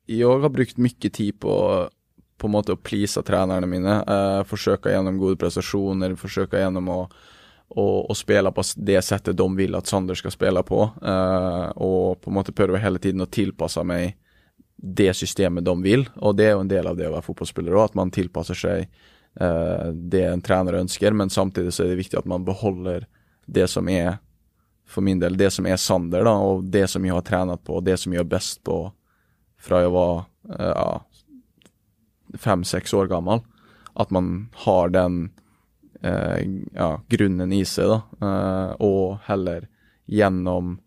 [0.06, 1.88] jag har brukt mycket tid på,
[2.36, 4.04] på en måte att please tränarna mina,
[4.38, 7.12] Uh, försöka genom goda prestationer, försöka genom att
[7.68, 10.90] och, och spela på det sättet de vill att Sander ska spela på.
[11.02, 14.16] Uh, och på en måte jag hela tiden att tillpassa mig
[14.76, 17.94] det systemet de vill, och det är en del av det att vara fotbollsspelare, att
[17.94, 18.90] man tillpassar sig
[19.34, 23.06] Eh, det en tränare önskar, Men samtidigt så är det viktigt att man behåller
[23.46, 24.18] det som är,
[24.86, 27.74] för min del, det som är Sander, då, och det som jag har tränat på,
[27.74, 28.92] och det som jag är bäst på
[29.58, 30.16] från jag var
[30.58, 31.04] eh, ja,
[32.38, 33.40] fem, sex år gammal.
[33.92, 35.30] Att man har den
[36.00, 38.00] eh, ja, grunden i sig då,
[38.78, 39.68] och heller
[40.04, 40.80] genom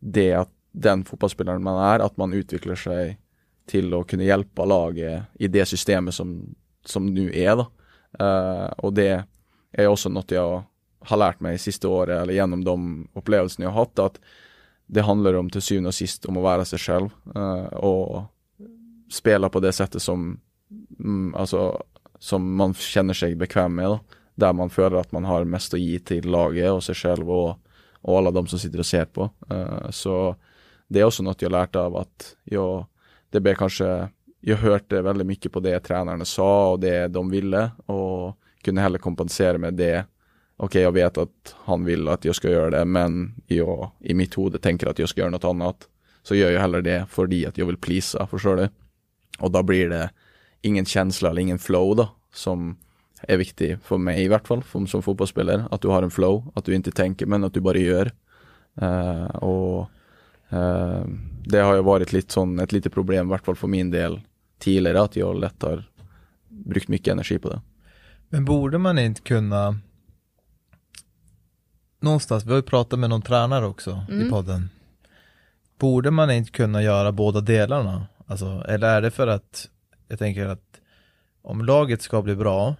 [0.00, 3.18] det att den fotbollsspelaren man är, att man utvecklar sig
[3.66, 7.56] till att kunna hjälpa laget i det systemet som, som är då.
[7.56, 7.70] da.
[8.18, 9.24] Eh, och det
[9.72, 10.62] är också något jag
[11.00, 14.20] har lärt mig sista året, eller genom de upplevelser jag har haft, att
[14.86, 18.22] det handlar om till syvende och sist om att vara sig själv eh, och
[19.10, 20.40] spela på det sättet som
[20.98, 21.82] mm, alltså,
[22.18, 23.98] som man känner sig bekväm med.
[24.34, 27.58] Där man känner att man har mest att ge till laget och sig själv och,
[27.92, 29.30] och alla de som sitter och ser på.
[29.52, 30.36] Uh, så
[30.88, 32.86] det är också något jag har av att jag,
[33.30, 34.08] det blir kanske
[34.40, 38.98] jag hørte väldigt mycket på det tränarna sa och det de ville, och kunde heller
[38.98, 40.04] kompensera med det.
[40.56, 44.34] Okej, jag vet att han vill att jag ska göra det, men jag i mitt
[44.34, 45.88] hode tänker att jag ska göra något annat.
[46.22, 48.68] Så gör jag hellre det fordi att jag vill pleasa, förstår du.
[49.38, 50.10] Och då blir det
[50.62, 52.76] ingen känsla eller ingen flow, då, som
[53.22, 55.02] är viktig för mig i hvert fall, som, som
[55.70, 58.12] Att du har en flow, att du inte tänker, men att du bara gör.
[58.82, 59.90] Uh, och
[60.48, 64.20] det har jo vært litt sånn et lite problem, i hvert fall for min del,
[64.62, 65.84] tidligere, at jeg lett har
[66.48, 67.60] brukt mye energi på det.
[68.28, 69.80] Men borde man ikke kunne
[72.00, 74.26] Någonstans, vi har ju pratat med någon tränare också mm.
[74.26, 74.70] i podden.
[75.78, 78.06] Borde man inte kunna göra båda delarna?
[78.26, 79.68] Alltså, eller är det för att
[80.08, 80.80] jag tänker att
[81.42, 82.74] om laget ska bli bra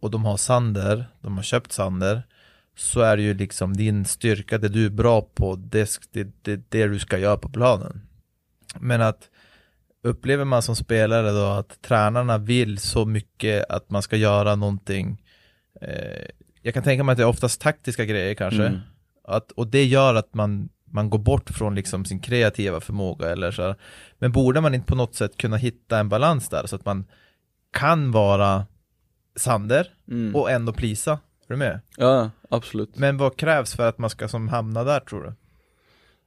[0.00, 2.22] och de har Sander, de har köpt Sander
[2.80, 6.60] så är det ju liksom din styrka, det du är bra på, det, det, det,
[6.68, 8.02] det du ska göra på planen.
[8.78, 9.30] Men att
[10.02, 15.22] upplever man som spelare då att tränarna vill så mycket att man ska göra någonting
[15.80, 16.28] eh,
[16.62, 18.80] jag kan tänka mig att det är oftast taktiska grejer kanske mm.
[19.24, 23.50] att, och det gör att man man går bort från liksom sin kreativa förmåga eller
[23.50, 23.76] så här.
[24.18, 27.04] Men borde man inte på något sätt kunna hitta en balans där så att man
[27.72, 28.66] kan vara
[29.36, 30.36] Sander mm.
[30.36, 31.18] och ändå plisa?
[31.50, 31.80] Är du med?
[31.96, 32.98] Ja, absolut.
[32.98, 35.32] Men vad krävs för att man ska som hamna där tror du?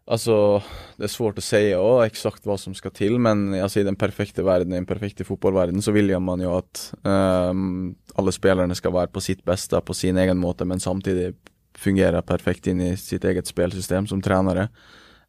[0.05, 0.63] Alltså,
[0.97, 3.95] det är svårt att säga ja, exakt vad som ska till, men alltså, i den
[3.95, 8.89] perfekta världen, i den perfekta fotbollvärlden så vill man ju att um, alla spelarna ska
[8.89, 11.35] vara på sitt bästa, på sin egen måte, men samtidigt
[11.75, 14.69] fungerar perfekt in i sitt eget spelsystem som tränare.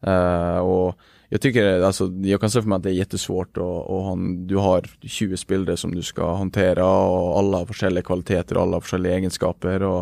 [0.06, 0.98] Uh, och
[1.34, 4.56] jag tycker, alltså, jag kan se för mig att det är jättesvårt och, och du
[4.56, 8.94] har 20 spelare som du ska hantera och alla har olika kvaliteter och alla har
[8.94, 10.00] olika egenskaper och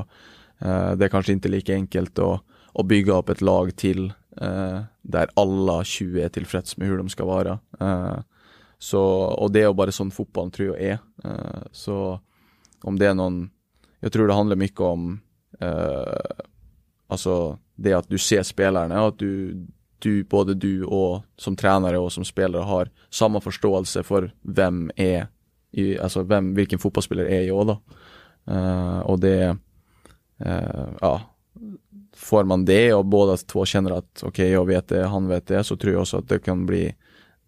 [0.58, 2.40] eh, det är kanske inte lika enkelt att,
[2.74, 7.08] att bygga upp ett lag till eh, där alla 20 är tillfreds med hur de
[7.08, 7.58] ska vara.
[7.80, 8.18] Eh,
[8.78, 10.98] så, och det är bara sån fotboll tror jag är.
[11.24, 12.20] Eh, så
[12.82, 13.50] om det är någon,
[14.00, 15.20] jag tror det handlar mycket om
[15.62, 19.66] Uh, det att du ser spelarna och att du,
[20.02, 25.26] du, både du och som tränare och som spelare har samma förståelse för vem är
[25.72, 27.76] i, altså hvem, hvilken fotballspiller er jeg.
[28.48, 29.56] Uh, eh, och det
[30.46, 31.20] uh, Ja.
[32.16, 35.46] Får man det, och båda två känner att okej, okay, jag vet det, han vet
[35.46, 36.94] det, så tror jag också att det kan bli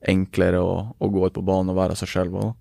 [0.07, 2.37] enklare att, att gå ut på banan och vara sig själv.
[2.37, 2.57] Och.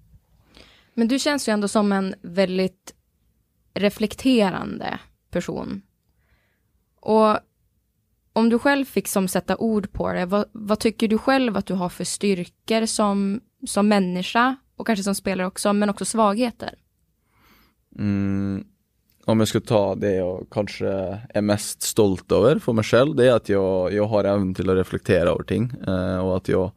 [0.93, 2.93] Men du känns ju ändå som en väldigt
[3.73, 4.99] reflekterande
[5.31, 5.81] person.
[6.99, 7.37] Och
[8.33, 11.65] om du själv fick som sätta ord på det, vad, vad, tycker du själv att
[11.65, 16.75] du har för styrkor som, som människa och kanske som spelare också, men också svagheter?
[17.99, 18.63] Mm,
[19.25, 20.87] om jag ska ta det jag kanske
[21.29, 24.69] är mest stolt över för mig själv, det är att jag, jag har även till
[24.69, 26.71] att reflektera över ting eh, och att jag,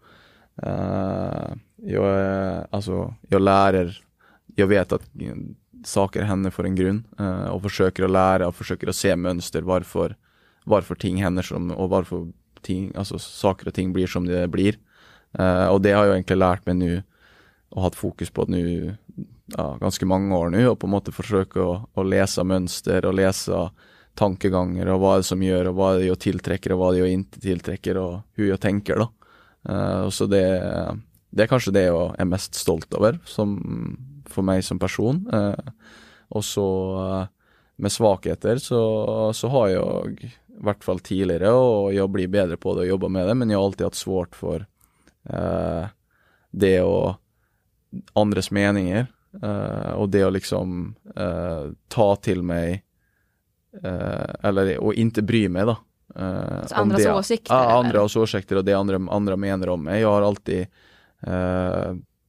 [0.62, 4.00] eh, jag, alltså, jag lär,
[4.54, 5.10] jag vet att
[5.84, 9.62] saker händer för en grund eh, och försöker att lära och försöker att se mönster
[9.62, 10.16] varför
[10.66, 12.26] varför ting händer som, och varför
[12.62, 14.78] ting, alltså saker och ting blir som det blir.
[15.38, 17.02] Uh, och det har jag egentligen lärt mig nu
[17.68, 18.96] och haft fokus på nu,
[19.46, 23.14] ja, ganska många år nu, och på något sätt försöka att, att läsa mönster och
[23.14, 23.70] läsa
[24.14, 26.94] tankegångar och vad är det som gör och vad det är tiltrekker, tillträcker och vad
[26.94, 29.10] det jag inte tillträcker och hur jag tänker då.
[29.72, 30.98] Uh, så det,
[31.30, 33.66] det är kanske det jag är mest stolt över, som
[34.28, 35.30] för mig som person.
[35.34, 35.54] Uh,
[36.28, 37.26] och så
[37.76, 42.74] med svagheter så, så, har jag i hvert fall tidligere, og jeg blir bedre på
[42.74, 44.64] det og jobber med det, men jeg har alltid hatt svårt for
[45.28, 45.88] eh,
[46.56, 47.16] det å
[48.12, 49.06] andres meningar
[49.44, 52.84] uh, och det att liksom uh, ta till mig
[53.84, 55.76] uh, eller och inte bry mig då.
[56.14, 57.54] Alltså andras det, åsikter?
[57.54, 60.00] Ja, andras åsikter och det andra, andra menar om mig.
[60.00, 60.66] Jag har alltid,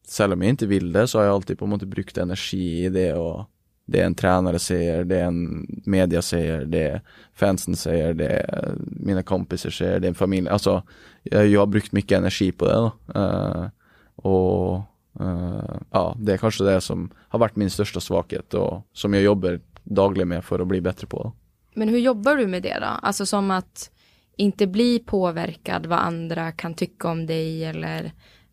[0.07, 2.85] selv om jag inte vill det, så har jag alltid på en måte brukt energi
[2.85, 3.45] i det och
[3.87, 7.01] det en tränare säger, det en media säger, det
[7.33, 10.49] fansen säger, det mina kompisar säger, det en familj.
[10.49, 10.83] Alltså,
[11.23, 13.19] jag, jag har brukt mycket energi på det då.
[13.19, 13.67] Uh,
[14.15, 14.81] och
[15.21, 19.23] uh, ja, det är kanske det som har varit min största svaghet och som jag
[19.23, 21.33] jobbar dagligen med för att bli bättre på.
[21.73, 22.85] Men hur jobbar du med det då?
[23.01, 23.91] Alltså som att
[24.35, 28.11] inte bli påverkad vad andra kan tycka om dig eller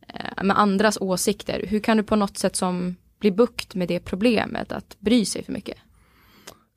[0.09, 1.65] eh, med andras åsikter.
[1.69, 5.45] Hur kan du på något sätt som bli bukt med det problemet, att bry sig
[5.45, 5.79] för mycket?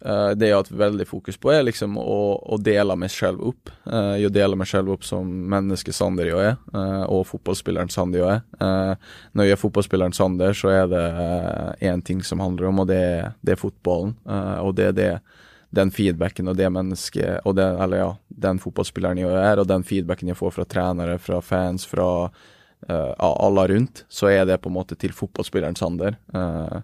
[0.05, 3.41] Eh, det jag har ett väldigt fokus på är liksom att, att dela mig själv
[3.41, 3.69] upp.
[3.86, 8.19] Eh, jag delar mig själv upp som människa Sander jag är eh, och fotbollsspelaren Sander
[8.19, 8.41] jag är.
[9.31, 12.95] när jag är fotbollsspelaren Sander så är det en ting som handlar om och det
[12.95, 14.15] är, det är fotbollen
[14.62, 15.19] och det är det
[15.69, 19.83] den feedbacken och det människa och den, eller ja, den fotbollsspelaren jag är och den
[19.83, 22.29] feedbacken jag får från tränare, från fans, från
[22.89, 26.15] uh, alla runt, så är det på en måte till fotbollsspelaren Sander.
[26.35, 26.77] Uh,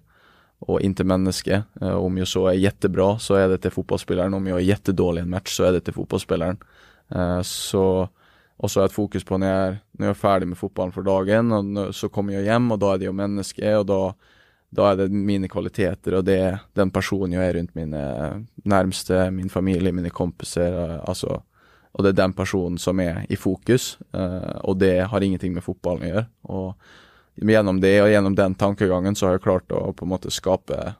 [0.60, 1.64] och inte människa.
[1.82, 5.22] Uh, om jag så är jättebra så är det till fotbollsspelaren, om jag är jättedålig
[5.22, 6.58] i en match så är det till fotbollsspelaren.
[7.44, 8.10] så,
[8.58, 10.58] och så har jag ett fokus på när jag, är, när jag är färdig med
[10.58, 13.86] fotbollen för dagen och så kommer jag hem och då är det jag människa och
[13.86, 14.14] då
[14.76, 19.32] då är det mina kvaliteter och det är den person jag är runt mina närmaste,
[19.32, 21.44] min familj, mina kompisar, alltså
[21.94, 25.64] och det är den person som är i fokus uh, och det har ingenting med
[25.64, 26.26] fotbollen att göra.
[26.42, 26.78] Och
[27.36, 30.94] genom det och genom den tankegången så har jag klart att på något sätt skapa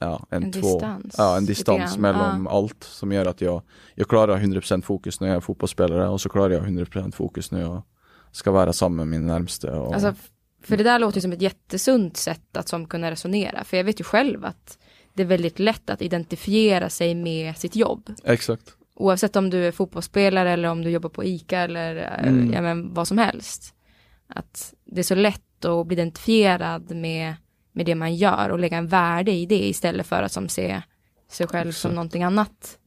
[0.00, 2.50] ja, en, en två, distans, ja, en distans mellan ja.
[2.50, 3.62] allt som gör att jag,
[3.94, 7.60] jag klarar 100% fokus när jag är fotbollsspelare och så klarar jag 100% fokus när
[7.60, 7.82] jag
[8.32, 9.70] ska vara samman med min närmste.
[9.70, 10.14] Och, alltså,
[10.62, 14.00] för det där låter som ett jättesunt sätt att som kunna resonera, för jag vet
[14.00, 14.78] ju själv att
[15.12, 18.10] det är väldigt lätt att identifiera sig med sitt jobb.
[18.24, 22.52] Exakt oavsett om du är fotbollsspelare eller om du jobbar på ICA eller eh, mm.
[22.52, 23.74] ja, men vad som helst.
[24.26, 27.34] Att det är så lätt att bli identifierad med,
[27.72, 30.82] med det man gör och lägga en värde i det istället för att som se
[31.30, 31.82] sig själv Exakt.
[31.82, 32.78] som någonting annat.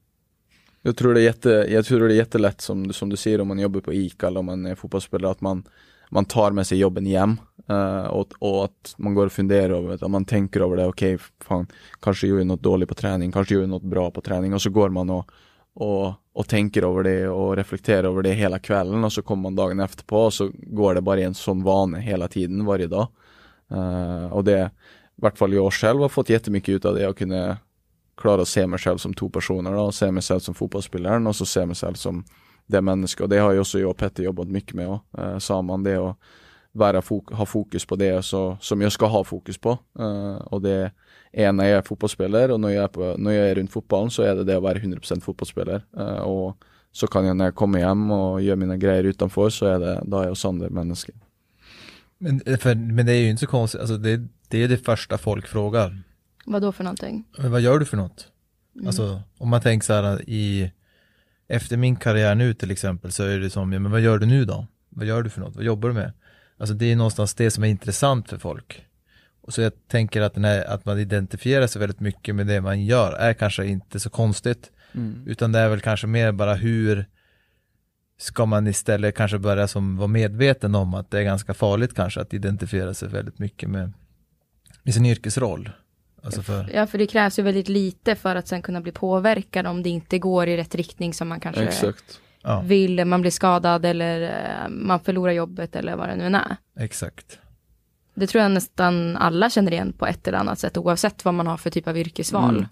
[0.81, 3.47] Jag tror det är, jätte, jag tror det är jättelätt som, som du säger om
[3.47, 5.63] man jobbar på ICA eller om man är fotbollsspelare att man,
[6.09, 7.39] man tar med sig jobben hem
[7.69, 10.85] uh, och, och, att man går och funderar över det, att man tänker över det,
[10.85, 11.67] okej, okay, fan,
[11.99, 14.89] kanske gjorde något dåligt på träning, kanske gjorde något bra på träning och så går
[14.89, 15.31] man och
[15.79, 19.55] och, och tänker över det och reflekterar över det hela kvällen och så kommer man
[19.55, 22.87] dagen efter på och så går det bara i en sån vana hela tiden varje
[22.87, 23.07] dag.
[23.71, 24.71] Uh, och det,
[25.17, 27.57] i vart fall jag själv har fått jättemycket ut av det, och kunna
[28.17, 31.35] klara att se mig själv som två personer då, se mig själv som fotbollsspelaren och
[31.35, 32.23] så se mig själv som
[32.65, 35.25] det människa och det har ju också jag och Petter jobbat mycket med och uh,
[35.25, 36.19] eh, samman det och
[36.71, 39.77] vara fok ha fokus på det så, som jag ska ha fokus på.
[39.99, 40.91] Uh, och det
[41.37, 44.23] när jag är fotbollsspelare och när jag är, på, när jag är runt fotbollen så
[44.23, 45.81] är det det att vara 100% fotbollsspelare.
[45.97, 46.57] Uh, och
[46.91, 50.03] så kan jag när jag kommer hem och gör mina grejer utanför så är det,
[50.05, 51.13] då är jag Sander människa.
[52.17, 55.17] Men, för, men det är ju inte så konstigt, alltså det, det är det första
[55.17, 56.01] folk frågar.
[56.45, 57.23] Vad då för någonting?
[57.37, 58.27] Men vad gör du för något?
[58.75, 58.87] Mm.
[58.87, 60.71] Alltså om man tänker så här i
[61.47, 64.25] efter min karriär nu till exempel så är det som, ja, men vad gör du
[64.25, 64.67] nu då?
[64.89, 65.55] Vad gör du för något?
[65.55, 66.13] Vad jobbar du med?
[66.57, 68.86] Alltså det är någonstans det som är intressant för folk.
[69.47, 72.61] Och så jag tänker att, den här, att man identifierar sig väldigt mycket med det
[72.61, 74.71] man gör är kanske inte så konstigt.
[74.93, 75.23] Mm.
[75.27, 77.05] Utan det är väl kanske mer bara hur
[78.17, 82.21] ska man istället kanske börja som vara medveten om att det är ganska farligt kanske
[82.21, 83.93] att identifiera sig väldigt mycket med,
[84.83, 85.69] med sin yrkesroll.
[86.23, 86.69] Alltså för...
[86.73, 89.89] Ja, för det krävs ju väldigt lite för att sen kunna bli påverkad om det
[89.89, 92.61] inte går i rätt riktning som man kanske Exakt ja.
[92.61, 96.57] vill, man blir skadad eller eh, man förlorar jobbet eller vad det nu än är.
[96.79, 97.39] Exakt.
[98.19, 101.47] Det tror jag nästan alla känner igen på ett eller annat sätt oavsett vad man
[101.47, 102.57] har för typ av yrkesval.
[102.57, 102.65] Mm.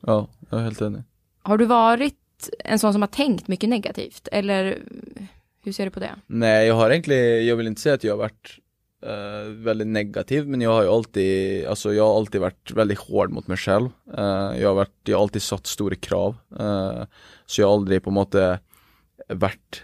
[0.00, 1.02] Ja, jag är helt enig.
[1.42, 4.78] Har du varit en sån som har tänkt mycket negativt eller
[5.62, 6.10] hur ser du på det?
[6.26, 8.58] Nej, jag har egentligen, jag vill inte säga att jag har varit
[9.06, 13.30] uh, väldigt negativ men jag har ju alltid, alltså jag har alltid varit väldigt hård
[13.30, 13.88] mot mig själv.
[14.18, 16.36] Uh, jag har varit, jag har alltid satt stora krav.
[16.60, 17.02] Uh,
[17.46, 18.60] så jag har aldrig på något sätt
[19.28, 19.82] varit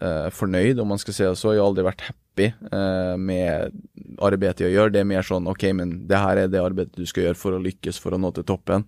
[0.00, 1.54] eh, förnöjd om man ska säga så.
[1.54, 3.72] Jag har aldrig varit happy eh, med
[4.18, 4.90] arbetet jag gör.
[4.90, 7.34] Det är mer sån, okej okay, men det här är det arbetet du ska göra
[7.34, 8.84] för att lyckas, för att nå till toppen.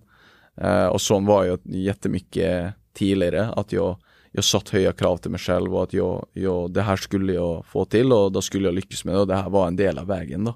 [0.55, 3.97] Eh, och så var jag jättemycket tidigare, att jag,
[4.31, 7.65] jag satt höga krav till mig själv och att jag, jag, det här skulle jag
[7.65, 9.97] få till och då skulle jag lyckas med det och det här var en del
[9.97, 10.55] av vägen då.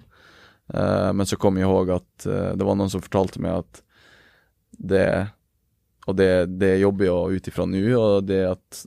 [0.74, 3.84] Eh, men så kom jag ihåg att eh, det var någon som förtalade mig att
[4.72, 5.28] det
[6.06, 8.86] och det, det jobbar jag utifrån nu och det är att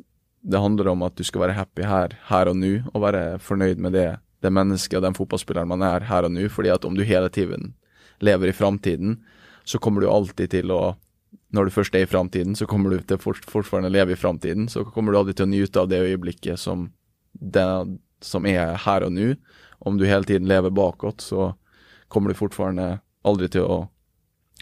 [0.50, 3.78] det handlar om att du ska vara happy här, här och nu och vara förnöjd
[3.78, 6.48] med det det mennesket och den fotbollsspelare man är här och nu.
[6.48, 7.74] För att om du hela tiden
[8.18, 9.24] lever i framtiden
[9.64, 10.98] så kommer du alltid till att
[11.48, 14.68] när du först är i framtiden så kommer du till fort, fortfarande leva i framtiden
[14.68, 16.92] så kommer du aldrig till att njuta av det ögonblicket som,
[17.32, 17.86] det,
[18.20, 19.36] som är här och nu.
[19.70, 21.54] Om du hela tiden lever bakåt så
[22.08, 23.88] kommer du fortfarande aldrig till att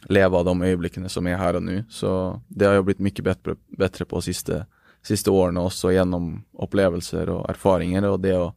[0.04, 1.84] leva de ögonblicken som är här och nu.
[1.88, 4.66] Så det har jag blivit mycket bättre, bättre på sista,
[5.06, 8.54] sista åren också genom upplevelser och erfarenheter och det att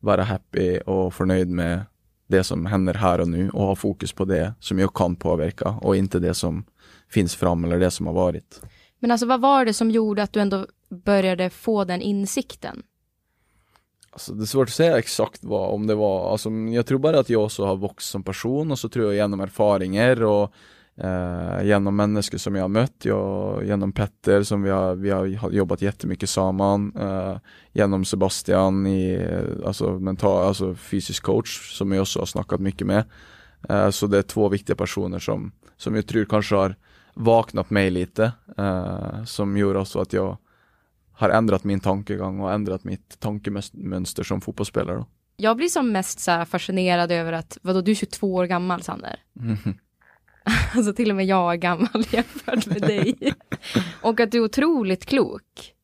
[0.00, 1.80] vara happy och förnöjd med
[2.26, 5.68] det som händer här och nu och ha fokus på det som jag kan påverka
[5.68, 6.64] och inte det som
[7.08, 8.60] finns fram eller det som har varit.
[8.98, 12.82] Men alltså vad var det som gjorde att du ändå började få den insikten?
[14.10, 17.18] Alltså, det är svårt att säga exakt vad, om det var, alltså, jag tror bara
[17.18, 20.52] att jag också har vuxit som person och så tror jag genom erfarenheter och
[21.00, 25.50] eh, genom människor som jag har mött, jag, genom Petter som vi har, vi har
[25.50, 27.36] jobbat jättemycket samman, eh,
[27.72, 29.28] genom Sebastian i,
[29.66, 33.04] alltså, mental, alltså fysisk coach som jag också har snackat mycket med.
[33.68, 36.74] Eh, så det är två viktiga personer som, som jag tror kanske har
[37.14, 40.36] vaknat mig lite, eh, som gjorde också att jag
[41.12, 45.04] har ändrat min tankegång och ändrat mitt tankemönster som fotbollsspelare.
[45.36, 49.20] Jag blir som mest så fascinerad över att, vadå du är 22 år gammal Sander?
[49.40, 49.58] Mm.
[50.74, 53.34] alltså till och med jag är gammal jämfört med dig.
[54.02, 55.74] och att du är otroligt klok.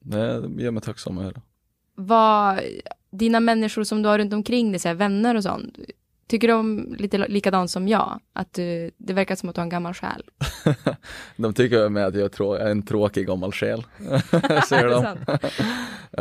[0.00, 0.18] Det
[0.58, 1.40] gör mig tacksam höra.
[1.94, 2.60] Vad,
[3.10, 5.78] dina människor som du har runt omkring dig, så här, vänner och sånt,
[6.32, 8.20] Tycker de lite likadant som jag?
[8.32, 10.22] Att du, det verkar som att du har en gammal själ.
[11.36, 13.84] de tycker med att jag är en tråkig gammal själ.
[14.68, 15.16] Säger de.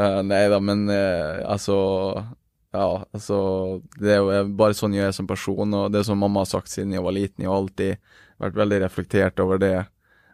[0.01, 2.27] uh, nej då men uh, alltså
[2.71, 6.39] Ja, alltså det är eh, bara sån jag är som person och det som mamma
[6.39, 7.43] har sagt sedan jag var liten.
[7.43, 7.97] Jag har alltid
[8.37, 9.85] varit väldigt reflekterat över det.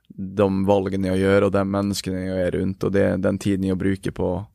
[0.07, 3.77] De valen jag gör och den människan jag är runt och det, den tiden jag
[3.77, 4.45] brukar på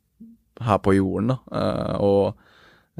[0.61, 1.37] här på jorden.
[1.55, 2.37] Uh, och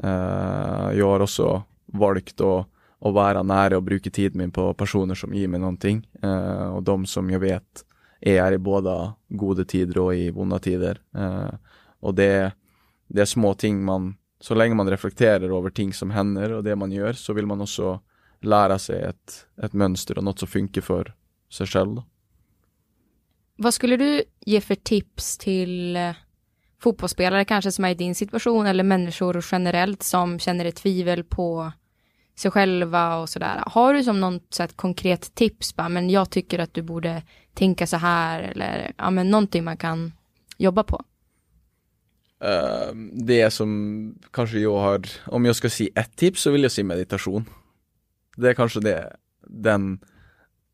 [0.03, 2.67] eh, jag har också valt att,
[2.99, 6.83] att vara nära och bruka tiden min på personer som ger mig någonting uh, och
[6.83, 7.85] de som jag vet
[8.21, 11.01] är i både goda tider och i onda tider.
[11.99, 12.51] Och det,
[13.07, 16.75] det, är små ting man så länge man reflekterar över ting som händer och det
[16.75, 17.99] man gör så vill man också
[18.41, 21.13] lära sig ett, ett mönster och något som funkar för
[21.49, 22.01] sig själv.
[23.55, 26.11] Vad skulle du ge för tips till eh,
[26.79, 31.71] fotbollsspelare kanske som är i din situation eller människor generellt som känner ett tvivel på
[32.35, 33.63] sig själva och sådär.
[33.67, 37.87] Har du som något så konkret tips, bara, men jag tycker att du borde tänka
[37.87, 40.13] så här eller ja, men någonting man kan
[40.57, 41.05] jobba på?
[42.43, 46.71] Uh, det som kanske jag har, om jag ska säga ett tips så vill jag
[46.71, 47.45] säga meditation.
[48.37, 49.15] Det är kanske det,
[49.47, 49.99] den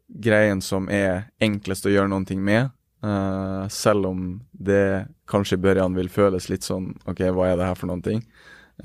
[0.08, 2.69] grejen som är enklast att göra någonting med.
[3.03, 7.58] Uh, selv om det kanske i början vill føles lite som, okej okay, vad är
[7.58, 8.25] det här för någonting?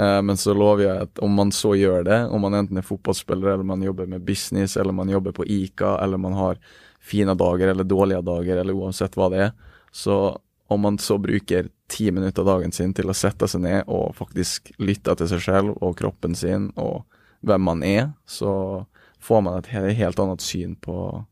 [0.01, 2.83] Uh, men så lovar jag att om man så gör det, om man enten är
[2.83, 6.59] fotbollsspelare eller man jobbar med business eller man jobbar på ICA eller man har
[7.01, 9.53] fina dagar eller dåliga dagar eller oavsett vad det är.
[9.93, 13.91] Så om man så brukar tio minuter av dagen sin till att sätta sig ner
[13.91, 17.07] och faktiskt lyssna till sig själv och kroppen sin och
[17.41, 18.87] vem man är så
[19.21, 21.25] får man ett helt annat syn på,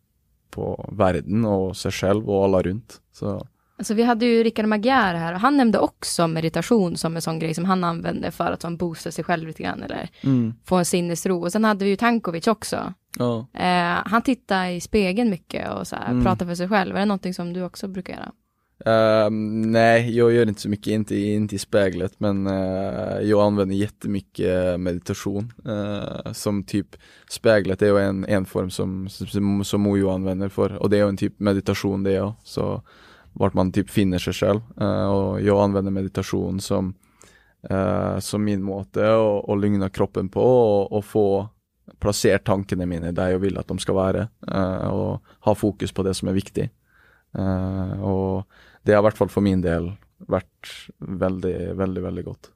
[0.50, 3.00] på världen och sig själv och alla runt.
[3.12, 3.46] Så
[3.82, 7.38] Alltså vi hade ju Rickard Magyar här och han nämnde också meditation som en sån
[7.38, 10.54] grej som han använde för att boosta sig själv lite grann eller mm.
[10.64, 11.42] få en sinnesro.
[11.42, 12.94] Och sen hade vi ju Tankovic också.
[13.18, 13.44] Oh.
[13.62, 16.24] Eh, han tittar i spegeln mycket och så här, mm.
[16.24, 16.96] pratar för sig själv.
[16.96, 18.32] Är det någonting som du också brukar göra?
[18.86, 19.30] Uh,
[19.70, 24.80] nej, jag gör inte så mycket, inte, inte i speglet, men uh, jag använder jättemycket
[24.80, 25.52] meditation.
[25.66, 26.96] Uh, som typ,
[27.30, 31.02] speglet är ju en, en form som, som, som Ojo använder för, och det är
[31.02, 32.32] ju en typ meditation det är.
[32.44, 32.82] Så
[33.32, 34.60] vart man typ finner sig själv.
[34.80, 36.94] Uh, och jag använder meditation som,
[37.70, 39.14] uh, som min måte
[39.48, 41.48] att, lugna kroppen på och, och få
[41.98, 46.02] placera tankarna mina där jag vill att de ska vara uh, och ha fokus på
[46.02, 46.70] det som är viktigt.
[48.02, 48.46] och
[48.82, 52.50] det har i hvert fall för min del varit väldigt, väldigt, väldigt gott.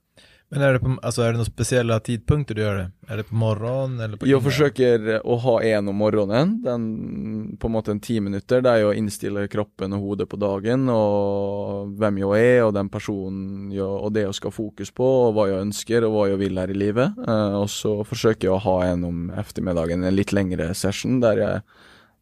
[0.49, 2.91] Men är det, på, alltså är det några speciella tidpunkter du gör det?
[3.09, 7.83] Är det på morgonen eller på Jag försöker att ha en om morgonen, den, på
[7.87, 12.65] en tio minuter där jag inställer kroppen och huvudet på dagen och vem jag är
[12.65, 16.03] och den person jag, och det jag ska ha fokus på och vad jag önskar
[16.03, 17.11] och vad jag vill här i livet.
[17.29, 21.61] Uh, och så försöker jag ha en om eftermiddagen, en lite längre session där jag,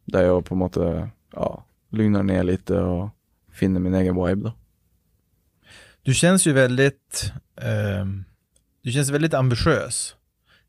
[0.05, 0.77] där jag på något
[1.33, 3.09] ja, lugnar ner lite och
[3.55, 4.53] finner min egen vibe då.
[6.01, 7.31] Du känns ju väldigt,
[7.61, 8.05] eh,
[8.81, 10.15] du känns väldigt ambitiös.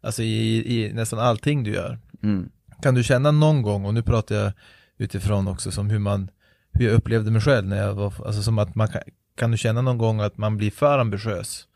[0.00, 1.98] Alltså i, i nästan allting du gör.
[2.22, 2.48] Mm.
[2.82, 4.52] Kan du känna någon gång, och nu pratar jag
[4.98, 6.30] utifrån också som hur man,
[6.72, 9.02] hur jag upplevde mig själv när jag var, alltså som att man kan,
[9.36, 11.68] kan du känna någon gång att man blir för ambitiös?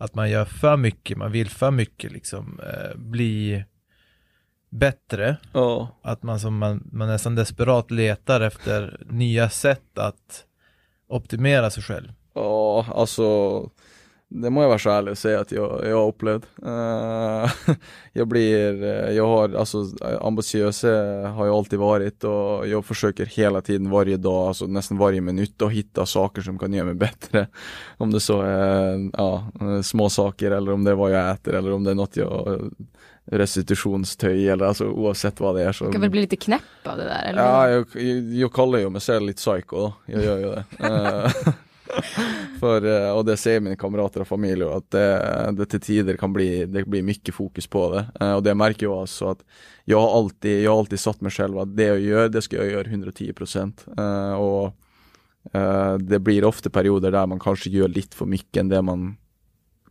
[0.00, 3.64] att man gör för mycket, man vill för mycket liksom eh, bli
[4.70, 5.36] bättre.
[5.52, 5.98] Ja.
[6.02, 10.44] Att man, som man, man nästan desperat letar efter nya sätt att
[11.10, 12.12] optimera sig själv.
[12.34, 13.22] Ja, alltså
[14.32, 16.46] det må jag vara så ärlig och säga att jag, jag har upplevt.
[16.62, 17.74] Uh,
[18.12, 19.84] jag blir, eh, jag har, alltså
[20.20, 24.98] ambitiös eh, har jag alltid varit och jag försöker hela tiden, varje dag, alltså nästan
[24.98, 27.46] varje minut att hitta saker som kan göra mig bättre.
[27.96, 29.52] Om det så är, ja,
[29.82, 32.70] små saker eller om det är vad jag äter eller om det är något jag
[33.30, 36.96] restitutionstöj eller alltså oavsett vad det är så Du kan väl bli lite knäpp av
[36.96, 37.24] det där?
[37.28, 37.42] Eller?
[37.42, 40.64] Ja, jag, jag, jag kollar ju mig själv lite psycho, jag gör ju det.
[41.92, 42.02] Eh,
[42.60, 46.32] för, eh, och det ser mina kamrater och familj att det, det till tider kan
[46.32, 48.06] bli, det blir mycket fokus på det.
[48.20, 49.38] Eh, och det märker jag också att
[49.84, 52.56] jag har alltid, jag har alltid satt mig själv att det jag gör, det ska
[52.56, 53.86] jag göra 110 procent.
[54.38, 54.76] Och
[56.00, 59.16] det blir ofta perioder där man kanske gör lite för mycket än det man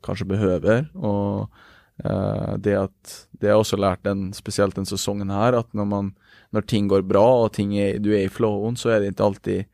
[0.02, 0.98] kanske behöver.
[0.98, 1.48] Och Uh,
[2.04, 6.16] Eh, det att det har också lärt den, speciellt den säsongen här, att när man
[6.50, 9.24] när ting går bra och ting är, du är i flowen så är det inte
[9.24, 9.66] alltid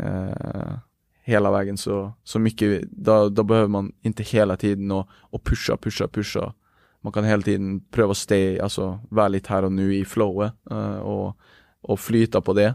[0.00, 0.76] uh,
[1.22, 5.76] hela vägen så, så mycket, då, då behöver man inte hela tiden och, och pusha,
[5.76, 6.52] pusha, pusha.
[7.00, 10.52] Man kan hela tiden pröva att stay, alltså vara lite här och nu i flowet
[10.70, 11.36] uh, eh, och,
[11.80, 12.74] och flyta på det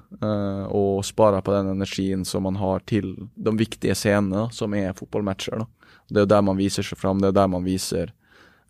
[0.67, 5.51] och spara på den energin som man har till de viktiga scenerna som är fotbollsmatcher.
[5.51, 5.67] Då.
[6.07, 8.13] Det är där man visar sig fram, det är där man visar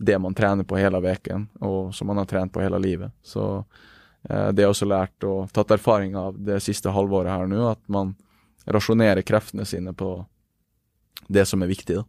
[0.01, 3.11] det man tränar på hela veckan och som man har tränat på hela livet.
[3.21, 3.65] Så
[4.23, 7.87] eh, det har också lärt och tagit erfaring av det sista halvåret här nu att
[7.87, 8.15] man
[8.65, 10.25] rationerar krafterna sina på
[11.27, 12.05] det som är viktigt.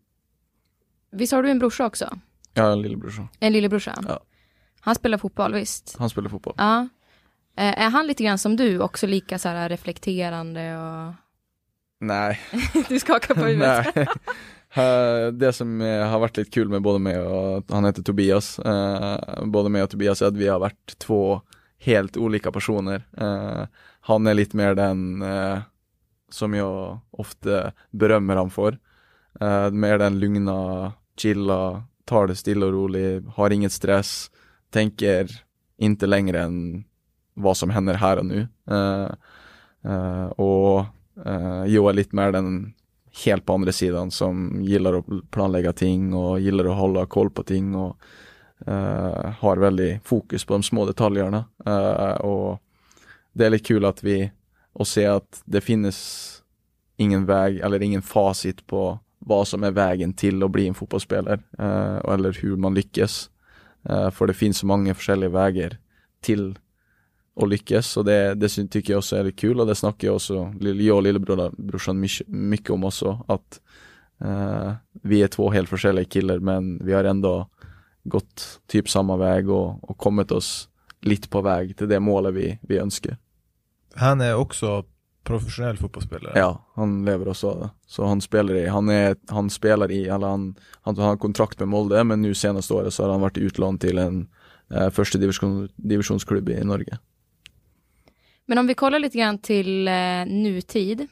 [1.11, 2.19] Visst har du en brorsa också?
[2.55, 3.29] Ja, en lillebrorsa.
[3.41, 4.05] En lillebrorsa?
[4.09, 4.21] Ja.
[4.81, 5.97] Han spelar fotboll, visst?
[5.99, 6.55] Han spelar fotboll.
[6.57, 6.89] Ja.
[7.57, 11.15] Eh, är han lite grann som du, också lika så reflekterande och...
[12.01, 12.41] Nej.
[12.89, 13.95] du skakar på huvudet.
[13.95, 14.07] Nej.
[14.75, 18.59] Eh, det som eh, har varit lite kul med både mig och, han heter Tobias,
[18.59, 21.41] eh, både mig och Tobias är att vi har varit två
[21.79, 23.03] helt olika personer.
[24.01, 25.25] Han är lite mer den
[26.31, 28.79] som jag ofta berömmer han för.
[29.71, 34.31] mer den lugna, chilla, tar det stilla och roligt, har inget stress,
[34.71, 35.31] tänker
[35.77, 36.85] inte längre än
[37.35, 38.49] vad som händer här och nu.
[40.37, 40.85] och
[41.67, 42.75] jag är lite mer den
[43.25, 47.43] helt på andra sidan som gillar att planlägga ting och gillar att hålla koll på
[47.43, 47.97] ting och
[48.69, 51.45] uh, har väldigt fokus på de små detaljerna.
[51.69, 52.63] Uh, och
[53.33, 54.33] det är lite kul att vi
[54.73, 56.29] och se att det finns
[56.97, 61.41] ingen väg eller ingen facit på vad som är vägen till att bli en fotbollsspelare
[61.61, 63.31] uh, eller hur man lyckas.
[64.13, 65.79] för det finns så många olika vägar
[66.21, 66.59] till
[67.35, 70.55] och lyckas och det, det tycker jag också är kul och det snackar jag också,
[70.61, 73.61] jag och lillebrorsan mycket om också att
[74.25, 77.49] uh, vi är två helt olika killar men vi har ändå
[78.05, 80.69] gått typ samma väg och, och kommit oss
[81.01, 83.17] lite på väg till det målet vi, vi önskar.
[83.95, 84.85] Han är också
[85.25, 86.39] professionell fotbollsspelare?
[86.39, 87.71] Ja, han lever och så.
[87.87, 91.59] Så han spelar i, han, är, han spelar i, alla, han, han, han har kontrakt
[91.59, 94.29] med Molde men nu senaste året så har han varit utlånad till en
[94.71, 96.99] eh, första division, divisionsklubb i Norge.
[98.47, 101.09] Men om vi kollar lite grann till eh, nutid.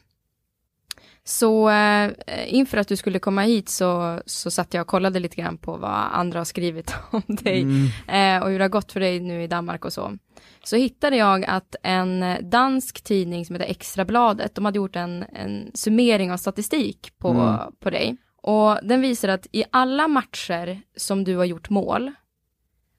[1.25, 2.13] Så eh,
[2.47, 5.77] inför att du skulle komma hit så, så satt jag och kollade lite grann på
[5.77, 7.87] vad andra har skrivit om dig mm.
[8.09, 10.19] eh, och hur det har gått för dig nu i Danmark och så.
[10.65, 15.71] Så hittade jag att en dansk tidning som heter Extrabladet, de hade gjort en, en
[15.75, 17.59] summering av statistik på, mm.
[17.81, 18.17] på dig.
[18.43, 22.17] Och den visar att i alla matcher som du har gjort mål, alltså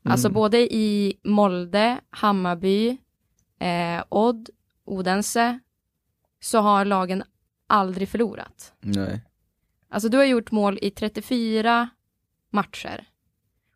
[0.06, 0.12] mm.
[0.12, 2.98] alltså både i Molde, Hammarby,
[3.62, 4.50] eh, Odd,
[4.86, 5.60] Odense,
[6.40, 7.24] så har lagen
[7.68, 8.74] aldrig förlorat.
[8.80, 9.22] Nej.
[9.90, 11.90] Alltså du har gjort mål i 34
[12.50, 13.08] matcher.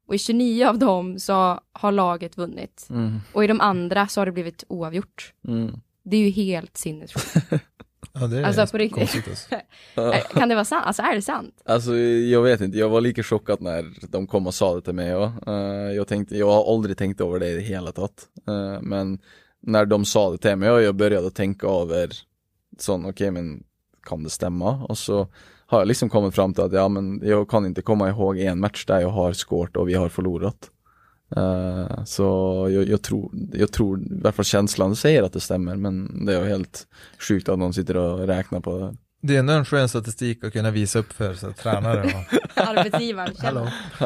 [0.07, 2.87] Och i 29 av dem så har laget vunnit.
[2.89, 3.19] Mm.
[3.33, 5.33] Och i de andra så har det blivit oavgjort.
[5.47, 5.81] Mm.
[6.03, 7.35] Det är ju helt sinnessjukt.
[8.13, 9.27] ja, det är alltså på riktigt.
[9.27, 9.55] Alltså.
[10.39, 10.85] kan det vara sant?
[10.85, 11.61] Alltså är det sant?
[11.65, 14.95] Alltså jag vet inte, jag var lika chockad när de kom och sa det till
[14.95, 15.07] mig.
[15.07, 15.33] Ja.
[15.47, 18.27] Uh, jag, tänkte, jag har aldrig tänkt över det i hela tatt.
[18.49, 19.19] Uh, men
[19.65, 22.09] när de sa det till mig och jag började tänka över
[22.79, 23.63] sån, okej okay, men
[24.03, 24.85] kan det stämma?
[24.89, 25.27] Och så
[25.65, 28.59] har jag liksom kommit fram till att ja men jag kan inte komma ihåg en
[28.59, 30.71] match där jag har skårt och vi har förlorat.
[31.37, 32.23] Uh, så
[32.71, 36.35] jag, jag, tror, jag tror, i alla fall känslan säger att det stämmer men det
[36.35, 36.87] är ju helt
[37.19, 38.95] sjukt att någon sitter och räknar på det.
[39.27, 43.35] Det är ändå en skön statistik att kunna visa upp för så tränare och arbetsgivaren.
[43.39, 43.67] Hallå.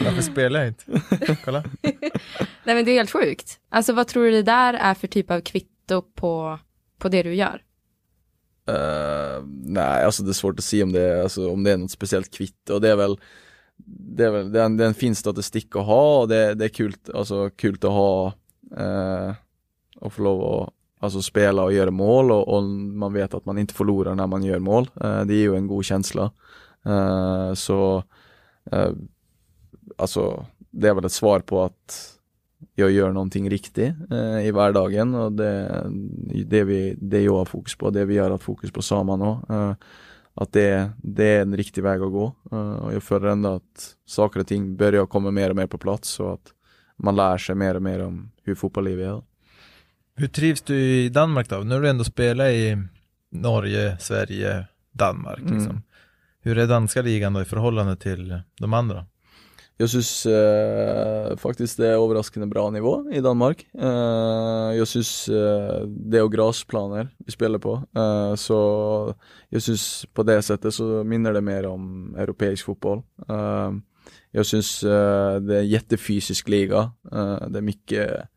[0.00, 1.36] Varför spelar jag inte?
[1.44, 1.64] Kolla.
[1.82, 3.58] Nej men det är helt sjukt.
[3.70, 6.58] Alltså vad tror du det där är för typ av kvitto på,
[6.98, 7.62] på det du gör?
[8.70, 11.90] Uh, nej, alltså det är svårt att se om det, alltså, om det är något
[11.90, 12.74] speciellt kvitto.
[12.74, 13.18] Och det är väl
[13.86, 16.54] det är, väl, det är, en, det är en fin statistik att ha och det,
[16.54, 18.32] det är kul, alltså, kul att ha
[18.76, 19.32] eh,
[19.96, 23.58] och få lov att alltså, spela och göra mål och, och, man vet att man
[23.58, 24.90] inte förlorar när man gör mål.
[25.00, 26.30] Eh, det är ju en god känsla.
[26.84, 28.02] Eh, så
[28.72, 28.90] eh,
[29.96, 32.14] alltså det är väl ett svar på att
[32.74, 35.86] jag gör någonting riktigt eh, i vardagen och det,
[36.46, 39.52] det, vi, det jag har fokus på, det vi har haft fokus på Saman också.
[39.52, 39.74] Eh,
[40.40, 42.32] att det, det är en riktig väg att gå.
[42.52, 45.78] Eh, och jag följer ändå att saker och ting börjar komma mer och mer på
[45.78, 46.52] plats och att
[46.96, 49.22] man lär sig mer och mer om hur fotbollslivet är.
[50.18, 51.56] Hur trivs du i Danmark då?
[51.56, 52.78] Nu har du ändå spelat i
[53.30, 55.38] Norge, Sverige, Danmark.
[55.38, 55.60] Liksom.
[55.60, 55.82] Mm.
[56.40, 59.06] Hur är danska ligan då i förhållande till de andra?
[59.76, 63.66] Jag syns eh, faktiskt det är överraskande bra nivå i Danmark.
[63.78, 67.82] Eh, jag syns eh, det är grasplaner vi spelar på.
[67.96, 69.14] Eh, så
[69.48, 73.02] jag syns på det sättet så minner det mer om europeisk fotboll.
[73.28, 73.72] Eh,
[74.30, 76.92] jag syns eh, det är en jättefysisk liga.
[77.48, 78.28] det är mycket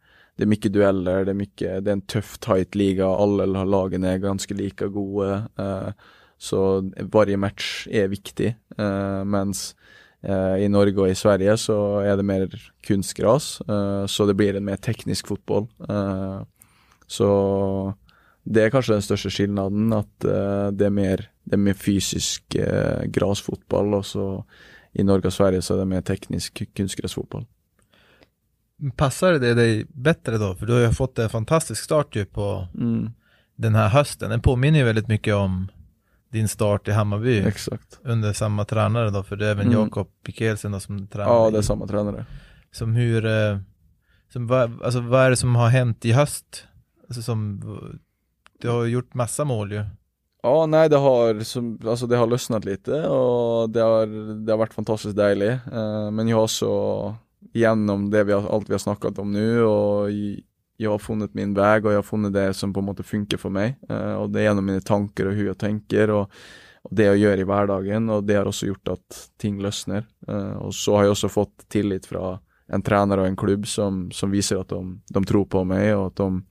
[0.41, 4.03] det är mycket dueller, det är mycket, det är en tuff tight liga, alla lagen
[4.03, 5.49] är ganska lika goda.
[5.57, 5.89] Eh,
[6.37, 8.55] så varje match är viktig.
[8.79, 9.75] Uh, mens
[10.21, 13.61] eh, I Norge och i Sverige så är det mer kunstgras,
[14.07, 15.67] så det blir en mer teknisk fotboll.
[17.07, 17.93] Så
[18.43, 20.19] det är kanske den största skillnaden, att
[20.71, 22.57] det är mer, det är mer fysisk
[23.05, 24.45] gräsfotboll och så
[24.91, 27.45] i Norge och Sverige så är det mer teknisk kunstgräsfotboll.
[28.95, 30.55] Passar det dig bättre då?
[30.55, 33.09] För du har ju fått en fantastisk start ju på mm.
[33.55, 34.29] den här hösten.
[34.29, 35.67] Den påminner ju väldigt mycket om
[36.31, 37.99] din start i Hammarby Exakt.
[38.03, 39.79] under samma tränare då, för det är även mm.
[39.79, 41.33] Jakob Pikelsen då som tränare.
[41.33, 42.25] Ja, det är samma tränare.
[42.71, 43.57] Som hur, eh,
[44.33, 46.67] som, vad, alltså vad är det som har hänt i höst?
[47.07, 47.61] Alltså som,
[48.61, 49.83] du har gjort massa mål ju.
[50.43, 54.05] Ja, nej det har, som, alltså det har lossnat lite och det har,
[54.45, 55.59] det har varit fantastiskt dejligt.
[55.73, 57.15] Uh, men jag har så,
[57.53, 60.09] genom det vi har, allt vi har snackat om nu och
[60.77, 63.37] jag har funnit min väg och jag har funnit det som på en måte funkar
[63.37, 63.79] för mig.
[63.91, 66.31] Uh, och det är genom mina tankar och hur jag tänker och,
[66.81, 70.05] och, det jag gör i vardagen och det har också gjort att ting lösnar.
[70.29, 72.37] Uh, och så har jag också fått tillit från
[72.67, 76.07] en tränare och en klubb som, som visar att de, de tror på mig och
[76.07, 76.45] att de,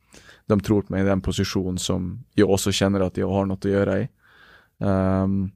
[0.47, 3.65] de tror på mig i den position som jag också känner att jag har något
[3.65, 4.09] att göra i.
[4.79, 5.51] Um,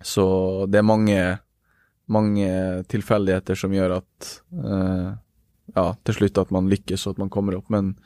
[0.00, 1.38] så det är många,
[2.06, 5.12] många tillfälligheter som gör att uh,
[5.74, 7.68] ja, till slut att man lyckas och att man kommer upp.
[7.68, 8.00] Men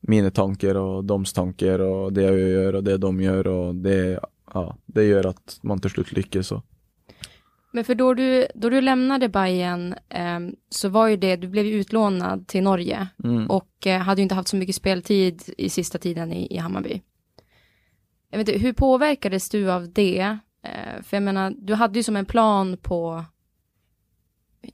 [0.00, 4.20] mina tankar och doms tankar och det jag gör och det de gör och det,
[4.54, 6.52] ja, det gör att man till slut lyckas.
[6.52, 6.64] Och.
[7.72, 11.66] Men för då du, då du lämnade Bayern eh, så var ju det, du blev
[11.66, 13.50] utlånad till Norge mm.
[13.50, 17.02] och eh, hade ju inte haft så mycket speltid i sista tiden i, i Hammarby.
[18.30, 20.38] Jag vet inte, hur påverkades du av det?
[20.62, 23.24] Eh, för jag menar, du hade ju som en plan på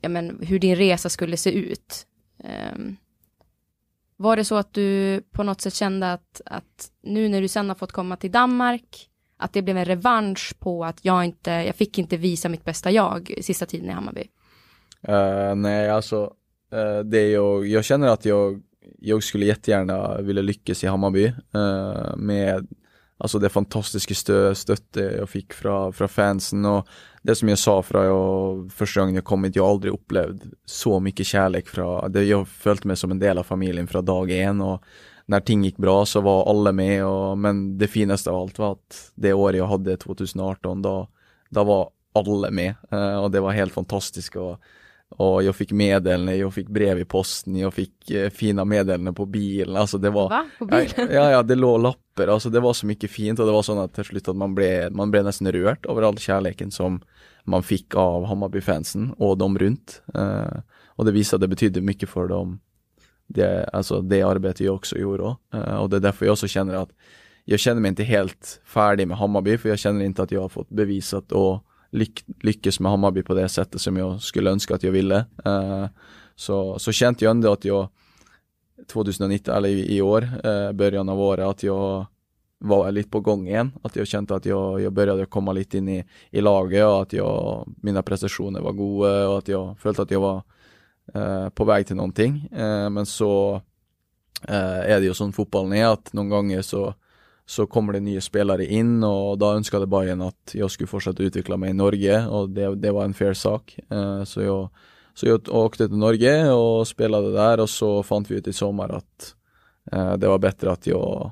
[0.01, 2.07] ja, men, hur din resa skulle se ut.
[2.43, 2.97] Ehm,
[4.17, 7.69] var det så att du på något sätt kände att, att nu när du sen
[7.69, 11.75] har fått komma till Danmark, att det blev en revansch på att jag inte, jag
[11.75, 14.23] fick inte visa mitt bästa jag sista tiden i Hammarby?
[15.09, 16.33] Uh, nej, alltså
[16.73, 18.61] uh, det jag, jag känner att jag,
[18.99, 22.67] jag skulle jättegärna vilja lyckas i Hammarby uh, med
[23.17, 26.87] Alltså det fantastiska stödet jag fick från, från fansen och
[27.21, 30.41] det som jag sa från jag, första gången jag kom hit, jag har aldrig upplevt
[30.65, 34.31] så mycket kärlek från, det, jag följt mig som en del av familjen från dag
[34.31, 34.83] en och
[35.25, 38.71] när ting gick bra så var alla med och, men det finaste av allt var
[38.71, 41.09] att det året jag hade 2018 då,
[41.49, 44.59] då var alla med eh, och det var helt fantastiskt och
[45.09, 49.25] och jag fick meddelanden, jag fick brev i posten, jag fick eh, fina meddelanden på
[49.25, 50.45] bilen, alltså det var Va?
[50.59, 50.87] På bilen?
[50.97, 53.79] Ja, ja, det låg lappar, alltså det var så mycket fint och det var så
[53.79, 57.01] att till slut att man blev, man blev nästan rört över all kärleken som
[57.43, 60.01] man fick av Hammarby-fansen och de runt.
[60.13, 62.59] Eh, och det visade, det betydde mycket för dem,
[63.27, 65.35] det, alltså det arbetet jag också gjorde.
[65.53, 66.89] Eh, och det är därför jag också känner att
[67.45, 70.49] jag känner mig inte helt färdig med Hammarby, för jag känner inte att jag har
[70.49, 74.83] fått bevisat och lyck lyckas med Hammarby på det sättet som jag skulle önska att
[74.83, 75.25] jag ville.
[75.45, 75.85] Eh,
[76.35, 77.89] så, så kände jag ändå att jag
[78.87, 82.05] 2019, eller i, i år, eh, början av året, att jag
[82.59, 83.71] var lite på gång igen.
[83.83, 87.13] Att jag kände att jag, jag började komma lite in i, i laget och att
[87.13, 90.43] jag, mina prestationer var goda och att jag följde att jag var
[91.13, 92.49] eh, på väg till någonting.
[92.51, 93.61] Eh, men så
[94.41, 96.93] eh, är det ju som fotbollen är att någon gånger så
[97.49, 101.57] så kommer det nya spelare in och då önskade Bayern att jag skulle fortsätta utveckla
[101.57, 103.79] mig i Norge och det, det var en fair sak.
[103.89, 104.69] Eh, så, jag,
[105.13, 108.89] så jag åkte till Norge och spelade där och så fann vi ut i sommar
[108.89, 109.35] att
[109.91, 111.31] eh, det var bättre att jag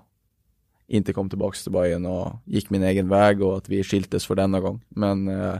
[0.87, 4.35] inte kom tillbaka till Bayern och gick min egen väg och att vi skiltes för
[4.35, 4.81] denna gång.
[4.89, 5.55] Men eh,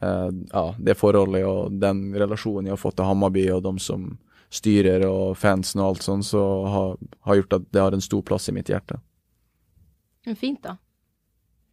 [0.00, 4.18] eh, ja, det förhållet och den relation jag har fått till Hammarby och de som
[4.48, 8.22] styrer och fansen och allt sånt så har, har gjort att det har en stor
[8.22, 8.70] plats i mitt
[10.30, 10.40] hjärta.
[10.40, 10.76] Fint då.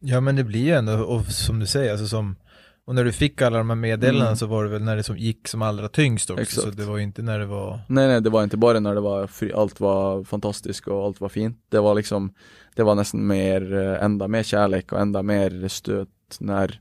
[0.00, 2.36] Ja men det blir ju ändå, och som du säger, alltså som
[2.84, 4.36] och när du fick alla de här meddelandena Mm.
[4.36, 6.62] så var det väl när det som gick som allra tyngst också, Exakt.
[6.62, 8.94] så det var ju inte när det var Nej nej, det var inte bara när
[8.94, 11.58] det var allt var fantastiskt och allt var fint.
[11.68, 12.34] Det var liksom,
[12.74, 16.08] det var nästan mer, eh, ända mer kärlek och ända mer stöt
[16.40, 16.80] när,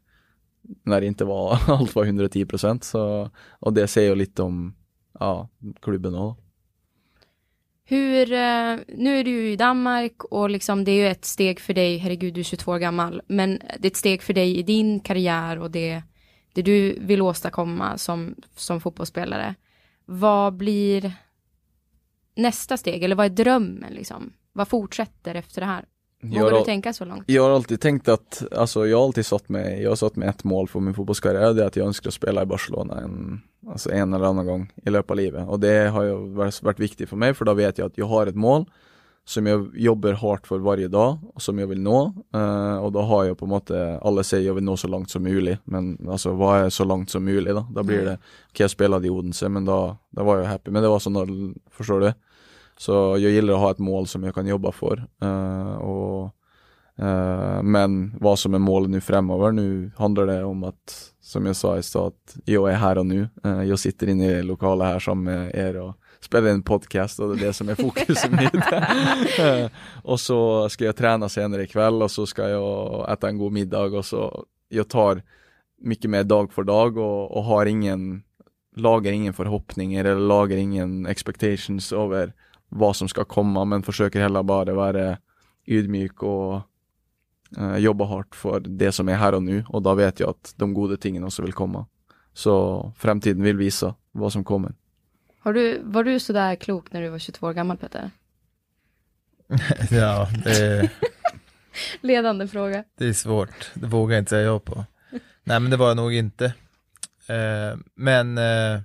[0.84, 2.84] när det inte var, allt var 110 procent.
[2.84, 4.76] Så, och det säger ju lite om,
[5.20, 5.50] ja,
[5.82, 6.40] klubben och
[7.90, 11.60] Hur, eh, nu är du ju i Danmark och liksom det är ju ett steg
[11.60, 14.58] för dig, herregud du är 22 år gammal, men det är ett steg för dig
[14.58, 16.04] i din karriär och det,
[16.54, 19.56] det du vill åstadkomma som, som fotbollsspelare.
[20.06, 21.14] Vad blir
[22.36, 24.34] nästa steg, eller vad är drömmen liksom?
[24.54, 25.86] Vad fortsätter efter det här?
[26.22, 27.24] Vågar du tänka så långt?
[27.26, 30.30] jag har alltid tänkt att, alltså jag har alltid satt mig, jag har satt mig
[30.30, 33.42] ett mål för min fotbollskarriär, det är att jag önskar spela i Barcelona en,
[33.72, 35.48] alltså en eller annan gång i löpet av livet.
[35.48, 36.16] Och det har ju
[36.62, 38.66] varit, viktigt för mig, för då vet jag att jag har ett mål
[39.26, 42.14] som jag jobbar hårt för varje dag och som jag vill nå.
[42.34, 45.10] Eh, och då har jag på en måte, alla säger jag vill nå så långt
[45.10, 47.68] som möjligt, men alltså vad är så långt som möjligt då?
[47.72, 48.14] Då blir det,
[48.50, 51.28] okej jag spelade i Odense, men då, då var jag happy, men det var så
[51.72, 52.14] förstår du?
[52.78, 55.08] Så jag gillar att ha ett mål som jag kan jobba för.
[55.22, 56.37] Eh, och,
[57.64, 61.78] men vad som är målet nu framöver, nu handlar det om att, som jag sa
[61.78, 63.30] i stad, att jag är här och nu.
[63.44, 67.36] Eh, jag sitter inne i lokala här som med er och spelar en podcast och
[67.36, 68.54] det är det som är fokuset mitt.
[69.40, 69.70] Eh,
[70.04, 73.84] och så ska jag träna senare ikväll och så ska jag äta en god middag
[73.84, 75.22] och så jag tar
[75.82, 78.24] mycket mer dag för dag och, och har ingen
[78.76, 82.34] lagar ingen förhoppningar eller lagar ingen expectations över
[82.70, 85.18] vad som ska komma men försöker heller bara vara
[85.68, 86.62] ödmjuk och eh,
[87.78, 90.74] jobba hårt för det som är här och nu och då vet jag att de
[90.74, 91.86] goda tingen också vill komma.
[92.34, 94.74] Så framtiden vill visa vad som kommer.
[95.40, 98.12] Har du, var du sådär klok när du var 22 år gammal Peter?
[99.92, 100.90] Ja, det,
[102.02, 102.84] Ledande fråga.
[102.98, 104.86] det är svårt, det vågar jag inte säga ja på
[105.44, 106.46] Nej men det var jag nog inte
[107.28, 108.82] eh, Men eh,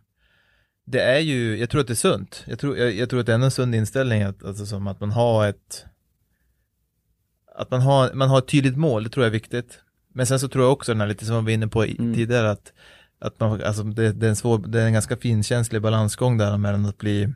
[0.84, 3.26] det är ju, jag tror att det är sunt Jag tror, jag, jag tror att
[3.26, 5.84] det är en sund inställning att, alltså som att man har ett
[7.54, 9.80] Att man har, man har ett tydligt mål, det tror jag är viktigt
[10.14, 12.14] Men sen så tror jag också den här lite som vi var inne på Mm.
[12.14, 12.72] tidigare att
[13.20, 16.58] Att man, alltså det, det är en svår, det är en ganska finkänslig balansgång där
[16.58, 17.28] mellan att bli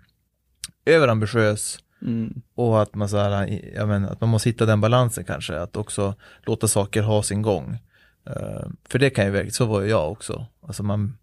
[0.84, 2.42] överambitiös Mm.
[2.54, 5.76] och att man så här, ja, men, att man måste hitta den balansen kanske, att
[5.76, 6.14] också
[6.46, 7.78] låta saker ha sin gång.
[8.26, 10.46] Eh, för det kan ju verkligen, så var ju jag också.
[10.66, 11.16] Alltså man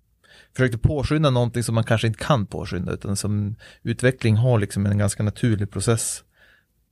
[0.56, 4.98] försökte påskynda någonting som man kanske inte kan påskynda, utan som utveckling har liksom en
[4.98, 6.24] ganska naturlig process.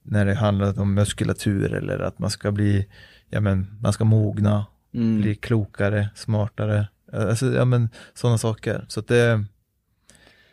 [0.03, 2.87] När det handlar om muskulatur eller att man ska bli,
[3.29, 5.21] ja men, man ska mogna, Mm.
[5.21, 6.87] bli klokare, smartare.
[7.13, 8.85] Alltså, ja men, sådana saker.
[8.87, 9.43] Så att det,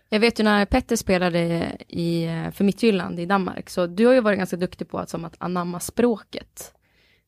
[0.09, 4.20] Jag vet ju när Petter spelade i, för Midtjylland i Danmark, så du har ju
[4.20, 6.72] varit ganska duktig på att, som att anamma språket.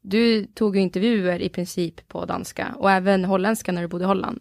[0.02, 4.06] Du tog ju intervjuer i princip på danska och även holländska när du bodde i
[4.06, 4.40] Holland.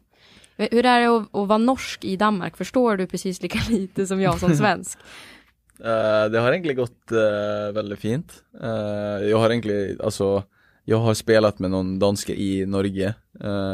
[0.57, 2.57] Hur är det att, att vara norsk i Danmark?
[2.57, 4.99] Förstår du precis lika lite som jag som svensk?
[5.83, 8.43] Eh, det har egentligen gått eh, väldigt fint.
[8.61, 10.43] Eh, jag har egentligen, alltså,
[10.85, 13.13] jag har spelat med någon dansker i Norge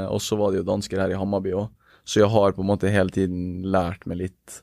[0.09, 1.73] och så var det ju dansker här i Hammarby också.
[2.03, 4.53] Så jag har på en måte hela tiden lärt mig lite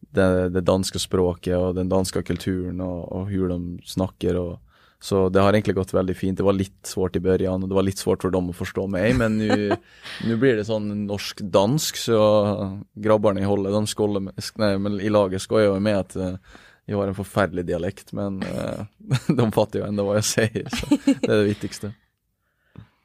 [0.00, 4.60] det, det danska språket och den danska kulturen och, och hur de snackar och
[5.00, 6.38] så det har egentligen gått väldigt fint.
[6.38, 8.86] Det var lite svårt i början och det var lite svårt för dem att förstå
[8.86, 9.76] mig men nu,
[10.26, 15.42] nu blir det sån norsk-dansk så grabbarna i hållet de med, nej men i laget
[15.42, 16.34] skojar jag med att eh,
[16.84, 18.84] jag har en förfärlig dialekt men eh,
[19.36, 21.92] de fattar ju ändå vad jag säger så det är det viktigaste.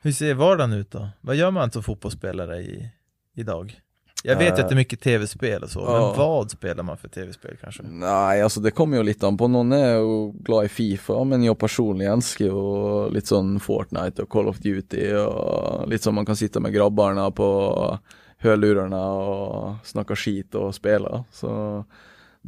[0.02, 1.10] Hur ser vardagen ut då?
[1.22, 2.90] Vad gör man som fotbollsspelare i,
[3.36, 3.82] idag?
[4.24, 5.92] Jag vet ju Eh, att det är mycket tv-spel och så, ja.
[5.92, 7.84] men vad spelar man för tv-spel kanske?
[7.84, 9.48] Nej, alltså det kommer ju lite an på.
[9.48, 14.30] Någon är ju glad i Fifa, men jag personligen älskar ju lite sån Fortnite och
[14.30, 18.00] Call of Duty och lite som man kan sitta med grabbarna på
[18.38, 21.24] hörlurarna och snacka skit och spela.
[21.32, 21.84] Så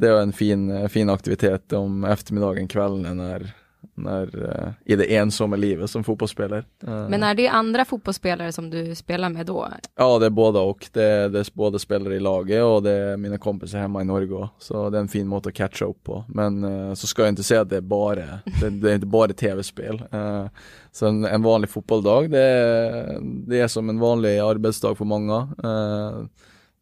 [0.00, 3.52] det är en fin, fin aktivitet om eftermiddagen, kvällen när,
[3.94, 6.64] när eh, i det ensamma livet som fotbollsspelare.
[6.86, 9.68] Eh, Men är det andra fotbollsspelare som du spelar med då?
[9.96, 10.86] Ja, det är båda och.
[10.92, 14.32] Det det är både spelare i laget och det är mina kompisar hemma i Norge
[14.32, 14.50] också.
[14.58, 16.24] Så det är en fin måte att catcha upp på.
[16.28, 18.24] Men eh, så ska jag inte säga att det är bara,
[18.60, 20.02] det, det är inte bara tv-spel.
[20.10, 20.46] Eh,
[20.92, 25.48] så en, en vanlig fotbollsdag, det det är som en vanlig arbetsdag för många.
[25.64, 26.24] Eh,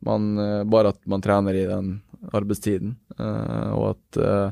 [0.00, 2.00] man, eh, bara att man tränar i den
[2.32, 2.96] arbetstiden.
[3.18, 4.50] Eh, och att eh,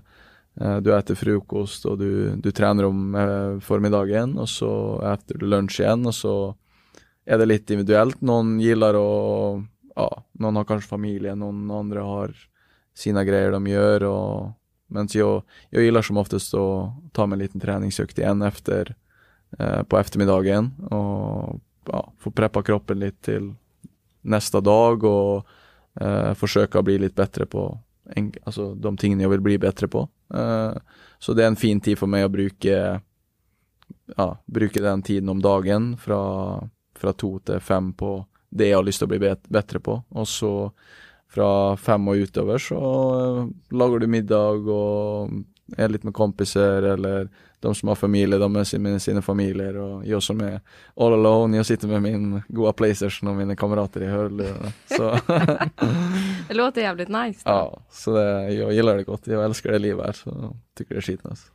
[0.61, 5.47] eh, du äter frukost och du, du tränar om eh, förmiddagen och så äter du
[5.47, 6.55] lunch igen och så
[7.25, 8.21] är det lite individuellt.
[8.21, 9.63] Någon gillar att,
[9.95, 12.37] ja, någon har kanske familjen, någon andra har
[12.95, 14.51] sina grejer de gör och
[14.87, 18.95] men jag, jag gillar som oftast att ta mig en liten träningsökt igen efter
[19.59, 23.55] eh, på eftermiddagen och ja, få preppa kroppen lite till
[24.21, 25.47] nästa dag och
[26.01, 27.79] eh, försöka bli lite bättre på
[28.11, 30.09] en, alltså de ting jag vill bli bättre på.
[30.35, 30.73] Eh,
[31.19, 33.01] så det är en fin tid för mig att bruka,
[34.17, 39.03] ja, bruka den tiden om dagen från, från till fem på det jag har lust
[39.03, 40.03] att bli bet bättre på.
[40.09, 40.73] Och så
[41.29, 42.77] från fem och utöver så
[43.21, 45.31] eh, lagar du middag och
[45.77, 47.29] är lite med kompisar eller
[47.61, 50.61] de som har familj, de är med sina familjer och jag som är
[50.97, 54.73] all alone, jag sitter med min goa Playstation och mina kamrater i hörlurar.
[54.97, 55.19] Så.
[56.49, 57.41] det låter jävligt nice.
[57.45, 57.51] Då.
[57.51, 59.27] Ja, så det, jag gillar det gott.
[59.27, 61.51] Jag älskar det livet här så tycker det är skitnice.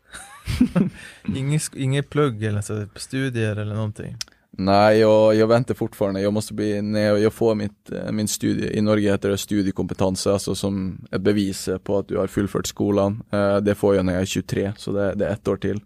[1.35, 4.17] inget, inget plugg eller så, studier eller någonting?
[4.57, 6.21] Nej, jag, jag väntar fortfarande.
[6.21, 9.37] Jag måste bli, när jag, jag får mitt, eh, min studie, i Norge heter det
[9.37, 13.23] studiekompetens, alltså som ett bevis på att du har fullfört skolan.
[13.33, 15.79] Uh, det får jag när jag är 23, så det, det är ett år till.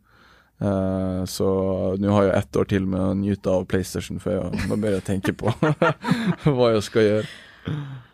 [0.62, 4.60] Uh, så nu har jag ett år till med att njuta av Playstation för jag,
[4.70, 5.54] jag börjar tänka på
[6.52, 7.26] vad jag ska göra.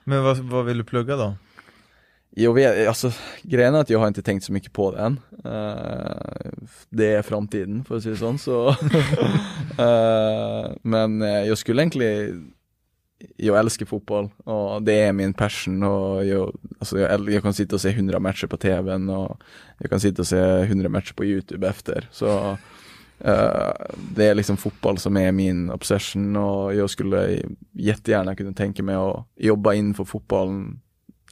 [0.04, 1.34] Men vad, vad vill du plugga då?
[2.34, 3.12] Jag vet, alltså
[3.44, 5.20] grejen är att jag har inte tänkt så mycket på den.
[5.46, 8.70] Uh, det är framtiden för att säga sånt så.
[8.70, 8.76] uh,
[10.82, 12.54] men uh, jag skulle egentligen,
[13.38, 17.76] jag älskar fotboll och det är min passion och jag, alltså jag, jag kan sitta
[17.76, 19.42] och se hundra matcher på tvn och
[19.78, 22.10] jag kan sitta och se hundra matcher på youtube efter.
[22.12, 22.58] Så
[24.16, 28.96] det är liksom fotboll som är min obsession och jag skulle jättegärna kunna tänka mig
[28.96, 30.82] att jobba in för fotbollen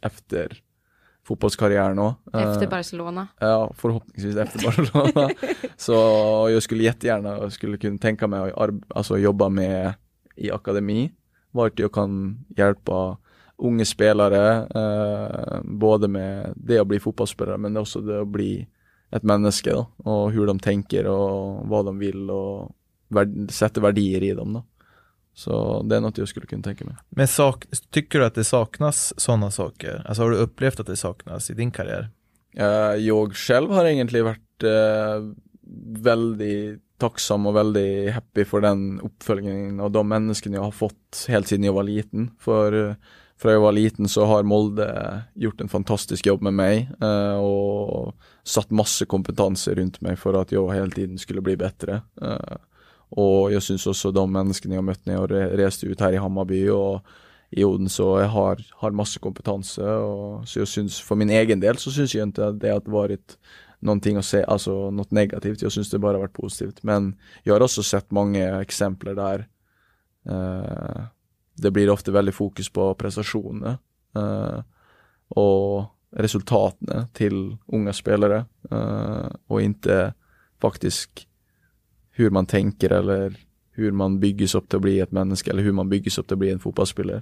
[0.02, 0.62] efter
[1.30, 2.14] fotbollskarriär nu.
[2.40, 3.28] Efter eh, Barcelona.
[3.40, 5.30] Ja, förhoppningsvis efter Barcelona.
[5.78, 5.94] så
[6.50, 9.94] jag skulle jättegärna, jag skulle kunna tänka mig att alltså, jobba med
[10.36, 11.12] i akademi,
[11.52, 13.18] vart jag kan hjälpa
[13.58, 18.68] unga spelare, eh, både med det att bli fotbollsspelare men också det att bli
[19.12, 22.76] ett människa då, och hur de tänker och vad de vill och
[23.08, 24.64] värd sätter värdier i dem då.
[25.40, 26.96] Så det är något jag skulle kunna tänka mig.
[27.10, 30.04] Men sak, tycker du att det saknas sådana saker?
[30.08, 32.10] Alltså har du upplevt att det saknas i din karriär?
[32.60, 35.34] Uh, jag själv har egentligen varit uh,
[36.04, 41.48] väldigt tacksam och väldigt happy för den uppföljningen och de människor jag har fått helt
[41.48, 42.32] sedan jag var liten.
[42.40, 42.96] För
[43.38, 46.92] för jag var liten så har Molde gjort en fantastisk jobb med mig
[47.42, 52.02] och satt massa kompetenser runt mig för att jag hela tiden skulle bli bättre.
[53.10, 56.70] Och jag syns också de människorna jag mött när jag reste ut här i Hammarby
[56.70, 57.02] och
[57.50, 59.78] i Odense jag har, har massa kompetens.
[59.78, 62.82] Och, så jag syns, för min egen del så syns jag inte att det har
[62.86, 63.38] varit
[63.80, 65.62] någonting att säga, alltså något negativt.
[65.62, 66.84] Jag syns det bara varit positivt.
[66.84, 69.48] Men jag har också sett många exempel där
[70.26, 71.04] eh,
[71.54, 73.78] det blir ofta väldigt fokus på prestationer
[74.16, 74.64] eh,
[75.28, 80.14] och resultaten till unga spelare eh, och inte
[80.62, 81.28] faktiskt
[82.20, 83.36] hur man tänker eller
[83.72, 86.36] hur man byggs upp till att bli ett människa eller hur man byggs upp till
[86.36, 87.22] att bli en fotbollsspelare.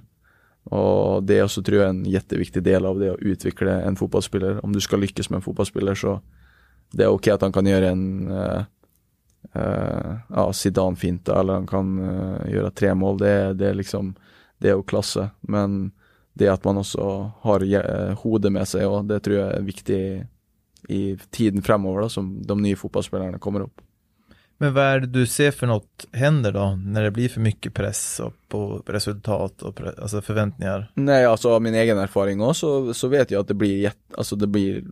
[0.64, 4.60] Och det är också tror jag en jätteviktig del av det att utveckla en fotbollsspelare.
[4.60, 6.20] Om du ska lyckas med en fotbollsspelare så
[6.90, 8.62] det är okej okay att han kan göra en uh,
[9.56, 13.18] uh, ja, Zidane-finta eller han kan uh, göra tre mål.
[13.18, 14.14] Det är, det är liksom
[14.58, 15.30] det är att klassa.
[15.40, 15.90] Men
[16.32, 19.62] det är att man också har uh, hodet med sig och det tror jag är
[19.62, 20.26] viktigt
[20.88, 23.80] i tiden framöver då, som de nya fotbollsspelarna kommer upp.
[24.60, 27.74] Men vad är det du ser för något händer då när det blir för mycket
[27.74, 30.92] press och på resultat och pre alltså förväntningar?
[30.94, 34.36] Nej, alltså av min egen erfarenhet också så vet jag att det blir, jätt, alltså
[34.36, 34.84] det blir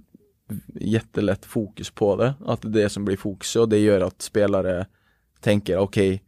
[0.75, 2.35] jättelätt fokus på det.
[2.47, 4.87] Att det är det som blir fokus och det gör att spelare
[5.41, 6.21] tänker okej, okay,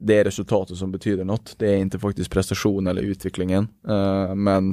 [0.00, 1.54] det är resultatet som betyder något.
[1.58, 3.68] Det är inte faktiskt prestation eller utvecklingen.
[3.88, 4.72] Uh, men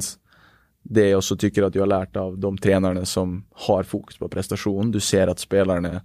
[0.82, 4.28] det jag också tycker att jag har lärt av de tränarna som har fokus på
[4.28, 4.90] prestation.
[4.90, 6.00] Du ser att spelarna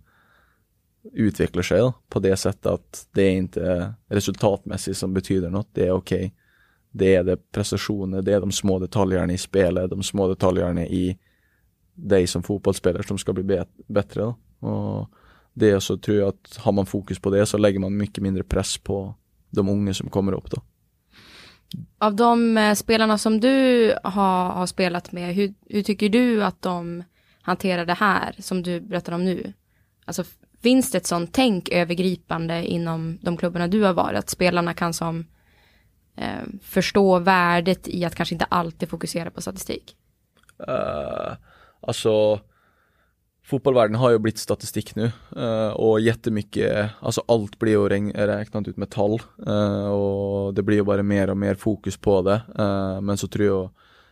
[1.12, 5.70] utvecklar sig på det sättet att det är inte resultatmässigt som betyder något.
[5.72, 6.18] Det är okej.
[6.18, 6.32] Okay.
[6.92, 11.18] Det är det prestationer, det är de små detaljerna i spelet, de små detaljerna i
[11.94, 14.22] dig som fotbollsspelare som ska bli bättre.
[14.22, 14.36] Då.
[14.68, 15.10] Och
[15.54, 18.44] det så tror jag att har man fokus på det så lägger man mycket mindre
[18.44, 19.16] press på
[19.50, 20.62] de unga som kommer upp då.
[21.98, 26.62] Av de eh, spelarna som du har, har spelat med, hur, hur, tycker du att
[26.62, 27.04] de
[27.42, 29.54] hanterar det här som du berättar om nu?
[30.06, 30.24] Alltså
[30.64, 34.20] Finns det ett sånt tänk övergripande inom de klubbarna du har varit?
[34.20, 35.26] Att spelarna kan som
[36.16, 39.96] eh, förstå värdet i att kanske inte alltid fokusera på statistik?
[40.70, 41.34] Uh,
[41.82, 42.40] alltså
[43.46, 48.78] fotbollvärlden har ju blivit statistik nu uh, och jättemycket, alltså allt blir ju räknat ut
[48.78, 52.42] med tal uh, och det blir ju bara mer och mer fokus på det.
[52.60, 53.70] Uh, men så tror jag,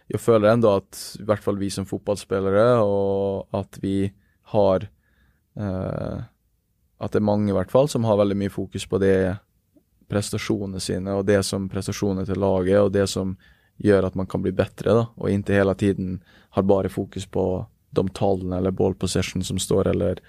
[0.07, 4.87] jag följer ändå att i vart fall vi som fotbollsspelare och att vi har
[7.01, 9.37] att det är många i vart fall som har väldigt mycket fokus på det
[10.07, 13.35] prestationer sina och det som prestationer till laget och det som
[13.77, 17.65] gör att man kan bli bättre då och inte hela tiden har bara fokus på
[17.89, 20.19] de talen eller ball possession som står eller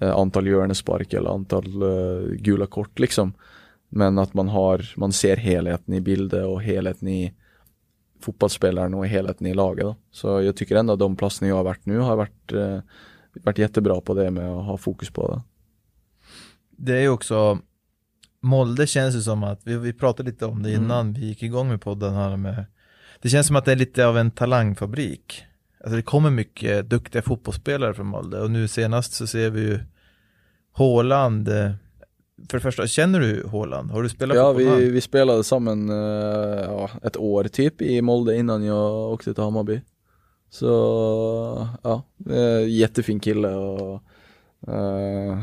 [0.00, 3.32] eh, antal hjörnespark eller antal eh, gula kort liksom.
[3.88, 7.34] Men att man har, man ser helheten i bilden och helheten i
[8.20, 9.84] fotbollsspelaren och helheten i laget.
[9.84, 9.96] Då.
[10.10, 12.80] Så jag tycker ändå att de platserna jag har varit nu har varit, eh,
[13.32, 15.42] varit jättebra på det med att ha fokus på det.
[16.78, 17.58] Det är ju också
[18.40, 20.84] Molde känns ju som att, vi, vi pratade lite om det mm.
[20.84, 21.12] innan mm.
[21.20, 22.64] vi gick igång med podden här med
[23.22, 25.44] Det känns som att det är lite av en talangfabrik
[25.80, 29.80] Alltså det kommer mycket duktiga fotbollsspelare från Molde och nu senast så ser vi ju
[30.72, 31.70] Håland eh,
[32.50, 33.90] För det första, känner du Håland?
[33.90, 34.64] Har du spelat ja, fotboll?
[34.64, 35.96] Ja, vi, vi spelade samman uh,
[36.60, 39.80] ja, ett år typ i Molde innan jag åkte till Hammarby
[40.50, 42.02] Så ja,
[42.66, 44.02] jättefin kille och
[44.68, 45.40] uh,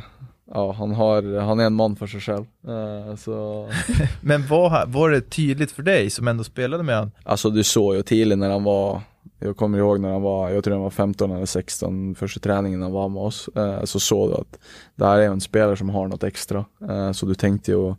[0.54, 2.46] ja, han, har, han är en man för sig själv.
[2.68, 3.70] Uh, så...
[4.22, 7.12] Men var, var det tydligt för dig som ändå spelade med honom?
[7.24, 9.02] Alltså du såg ju tidigt när han var
[9.40, 12.82] jag kommer ihåg när han var, jag tror han var 15 eller 16, första träningen
[12.82, 14.60] han var med oss, uh, så såg du att
[14.96, 16.66] det här är en spelare som har något extra.
[16.90, 17.96] Uh, så du tänkte ju,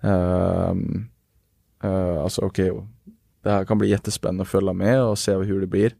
[0.00, 1.08] ehm,
[2.22, 2.86] alltså okej, okay,
[3.42, 5.92] det här kan bli jättespännande att följa med och se hur det blir.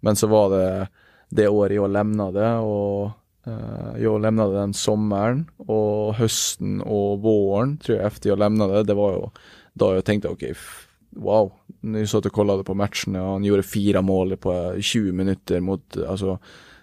[0.00, 0.88] men så var det
[1.28, 3.10] det året jag lämnade och
[3.46, 8.94] Eh, jag lämnade den sommaren och hösten och våren tror jag efter jag lämnade, det
[8.94, 9.28] var ju
[9.72, 13.62] då jag tänkte okej, okay, wow, nu satt och kollade på matchen och han gjorde
[13.62, 16.38] fyra mål på 20 minuter mot, alltså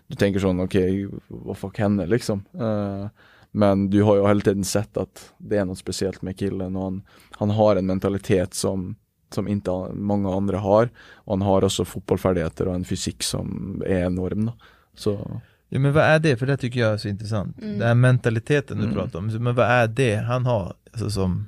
[0.07, 2.43] du tänker sån, okej, okay, vad fuck hände liksom?
[2.61, 3.07] Uh,
[3.51, 6.83] men du har ju hela tiden sett att det är något speciellt med killen och
[6.83, 7.01] han,
[7.31, 8.95] han har en mentalitet som
[9.33, 10.89] som inte många andra har.
[11.13, 14.45] Och han har också fotbollsfärdigheter och en fysik som är enorm.
[14.45, 14.53] Då.
[14.95, 15.41] Så
[15.73, 16.37] Ja men vad är det?
[16.37, 17.61] För det tycker jag är så intressant.
[17.61, 17.79] Mm.
[17.79, 18.95] Den här mentaliteten du mm.
[18.95, 19.27] pratar om.
[19.27, 20.73] Men vad är det han har?
[20.91, 21.47] Alltså som,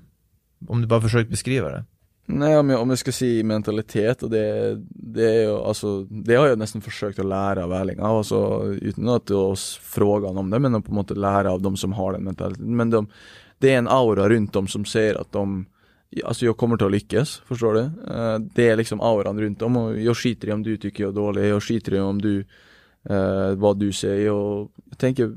[0.67, 1.84] om du bara försöker beskriva det.
[2.26, 6.36] Nej om jag, om jag ska säga mentalitet och det, det är ju alltså, det
[6.36, 7.99] har jag nästan försökt att lära av Erling.
[7.99, 11.93] Alltså utan att oss fråga om det men på en måte lära av de som
[11.93, 12.76] har den mentaliteten.
[12.76, 13.07] Men de,
[13.57, 15.65] det är en aura runt dem som säger att de
[16.26, 17.80] Alltså jag kommer till att lyckas, förstår du?
[17.80, 21.11] Eh, det är liksom auran runt om och jag skiter i om du tycker jag
[21.11, 22.45] är dålig, jag skiter i om du
[23.10, 25.36] eh, vad du säger och jag tänker,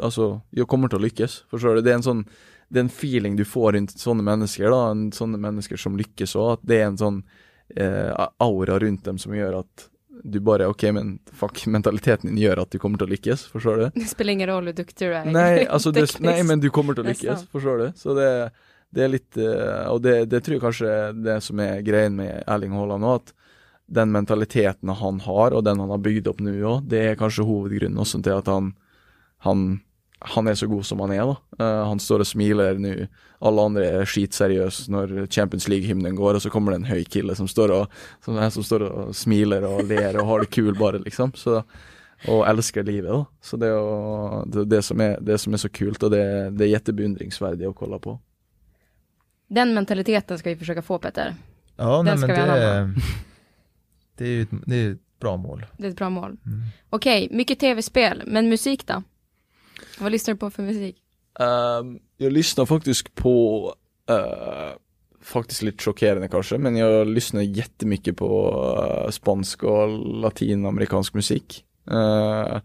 [0.00, 1.80] alltså jag kommer att lyckas, förstår du?
[1.80, 2.24] Det är en sån,
[2.68, 6.30] det är en feeling du får runt sådana människor då, en sådana människor som lyckas
[6.30, 7.22] så att det är en sån
[7.76, 9.88] eh, aura runt dem som gör att
[10.22, 13.90] du bara, okej okay, men fuck mentaliteten gör att du kommer att lyckas, förstår du?
[13.94, 15.24] Det spelar ingen roll hur duktig du är.
[15.24, 17.92] Nej, alltså det, nej men du kommer att lyckas, förstår du?
[17.96, 18.50] Så det,
[18.90, 22.44] det är lite, och det, det tror jag kanske är det som är grejen med
[22.46, 23.34] Erling Haaland och att
[23.88, 27.42] den mentaliteten han har och den han har byggt upp nu òg, det är kanske
[27.42, 28.74] huvudgrunden också till att han,
[29.38, 29.80] han,
[30.18, 31.36] han är så god som han är då.
[31.60, 33.08] Uh, han står och smiler nu,
[33.38, 37.34] alla andra är skitseriösa när Champions League-hymnen går och så kommer det en hög kille
[37.34, 37.88] som står och,
[38.24, 41.32] som, som står och smiler och ler och har det kul bara liksom.
[41.34, 41.62] Så,
[42.28, 43.26] och älskar livet då.
[43.40, 46.64] Så det är det, det, som är, det som är så kul och det, det
[46.64, 48.20] är jättebeundringsvärdigt att kolla på.
[49.48, 51.34] Den mentaliteten ska vi försöka få Petter.
[51.76, 52.94] Ja, Den nej, men det,
[54.18, 55.66] det är ju ett, det är ett bra mål.
[55.78, 56.36] Det är ett bra mål.
[56.46, 56.62] Mm.
[56.90, 59.02] Okej, okay, mycket tv-spel, men musik då?
[59.98, 60.96] Vad lyssnar du på för musik?
[61.40, 63.74] Um, jag lyssnar faktiskt på,
[64.10, 64.76] uh,
[65.22, 68.50] faktiskt lite chockerande kanske, men jag lyssnar jättemycket på
[69.04, 69.88] uh, spansk och
[70.20, 71.64] latinamerikansk musik.
[71.90, 72.60] Uh,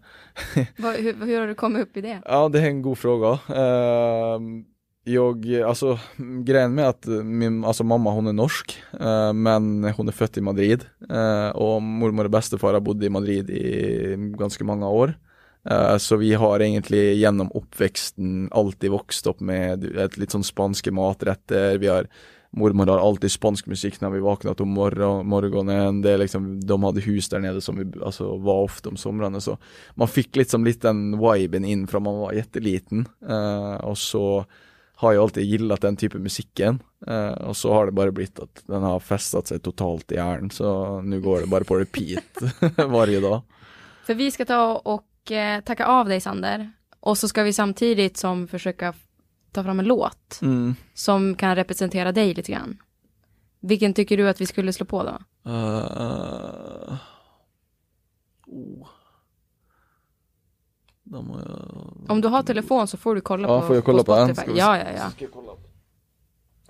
[0.76, 2.22] hur, hur, har du kommit upp i det?
[2.24, 3.28] Ja, det är en god fråga.
[3.30, 4.40] Uh,
[5.04, 5.98] jag, alltså
[6.44, 10.40] grejen med att min, alltså mamma hon är norsk, eh, men hon är född i
[10.40, 15.18] Madrid eh, och mormor och bästefar har bott i Madrid i ganska många år.
[15.70, 20.92] Eh, så vi har egentligen genom uppväxten alltid vuxit upp med ett lite sån spanska
[20.92, 22.06] maträtter, vi har
[22.56, 26.02] Mormor har alltid spansk musik när vi vaknat om morgon, morgonen.
[26.02, 29.40] Det är liksom, de hade hus där nere som vi alltså, var ofta om somrarna.
[29.40, 29.58] Så
[29.94, 33.08] man fick liksom lite den viben in från man var jätteliten.
[33.30, 34.44] Uh, och så
[35.04, 36.82] har jag alltid gillat den typen musiken.
[37.06, 40.50] Eh, och så har det bara blivit att den har fästat sig totalt i hjärnan.
[40.50, 42.24] Så nu går det bara på repeat
[42.76, 43.42] varje dag.
[44.06, 46.72] För vi ska ta och eh, tacka av dig Sander.
[47.00, 48.94] Och så ska vi samtidigt som försöka
[49.52, 50.38] ta fram en låt.
[50.42, 50.74] Mm.
[50.94, 52.78] Som kan representera dig lite grann.
[53.60, 55.18] Vilken tycker du att vi skulle slå på då?
[55.50, 56.94] Uh,
[58.46, 58.88] oh.
[61.04, 62.10] De har jag...
[62.10, 64.26] Om du har telefon så får du kolla Ja, på, får jag kolla på den?
[64.26, 64.42] Spotify.
[64.42, 65.56] Ska vi Ja, ja, ja.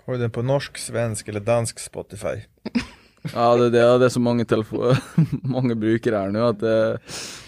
[0.05, 2.41] Har du den på norsk, svensk eller dansk Spotify?
[3.33, 5.03] Ja, det, det, det är så många telefoner,
[5.43, 6.99] många brukare här nu att det är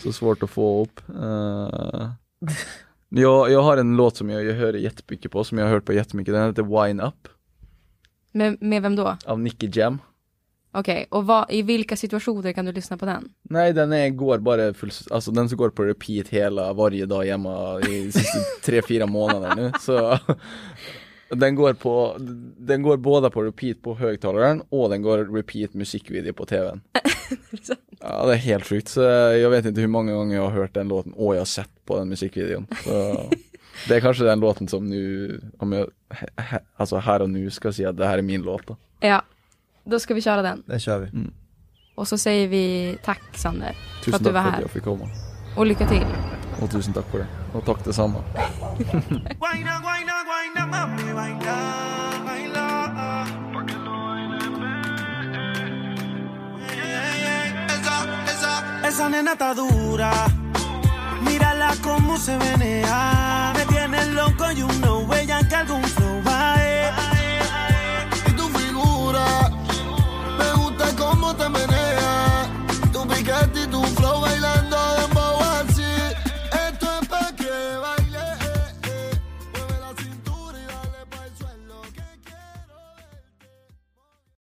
[0.03, 1.01] så svårt att få upp.
[1.09, 2.09] Uh,
[3.09, 5.85] jag, jag har en låt som jag, jag hör jättemycket på, som jag har hört
[5.85, 7.27] på jättemycket, den heter Wine Up
[8.31, 9.17] Med, med vem då?
[9.25, 9.99] av Nicky Jam.
[10.72, 13.30] Okej, och vad, i vilka situationer kan du lyssna på den?
[13.41, 17.26] Nej den är, går bara full, alltså den som går på repeat hela, varje dag
[17.26, 19.72] hemma i sista tre, fyra månader nu.
[19.80, 20.20] Så
[21.30, 22.15] den går på,
[22.57, 26.82] den går båda på repeat på högtalaren och den går repeat musikvideo på tvn.
[27.99, 30.74] Ja det är helt sjukt, så jag vet inte hur många gånger jag har hört
[30.74, 32.68] den låten och jag har sett på den musikvideon.
[32.84, 33.24] Så
[33.88, 35.89] det är kanske den låten som nu, om jag,
[36.76, 38.78] alltså här och nu ska säga att det här är min låt då.
[38.99, 39.22] Ja,
[39.89, 40.63] då ska vi köra den.
[40.65, 41.09] Den kör vi.
[41.95, 44.61] Och så säger vi tack Sander, för Tusen att du tack var för att här.
[44.61, 45.09] jag fick komma.
[45.57, 46.05] Och lycka till.
[46.61, 47.27] Och tusen tack för det.
[47.53, 48.23] Och tack detsamma.
[58.88, 60.11] Esa, nena está dura.
[61.25, 63.53] Mírala cómo se menea.
[63.55, 66.26] Me tiene loco, you know, ella que algún flow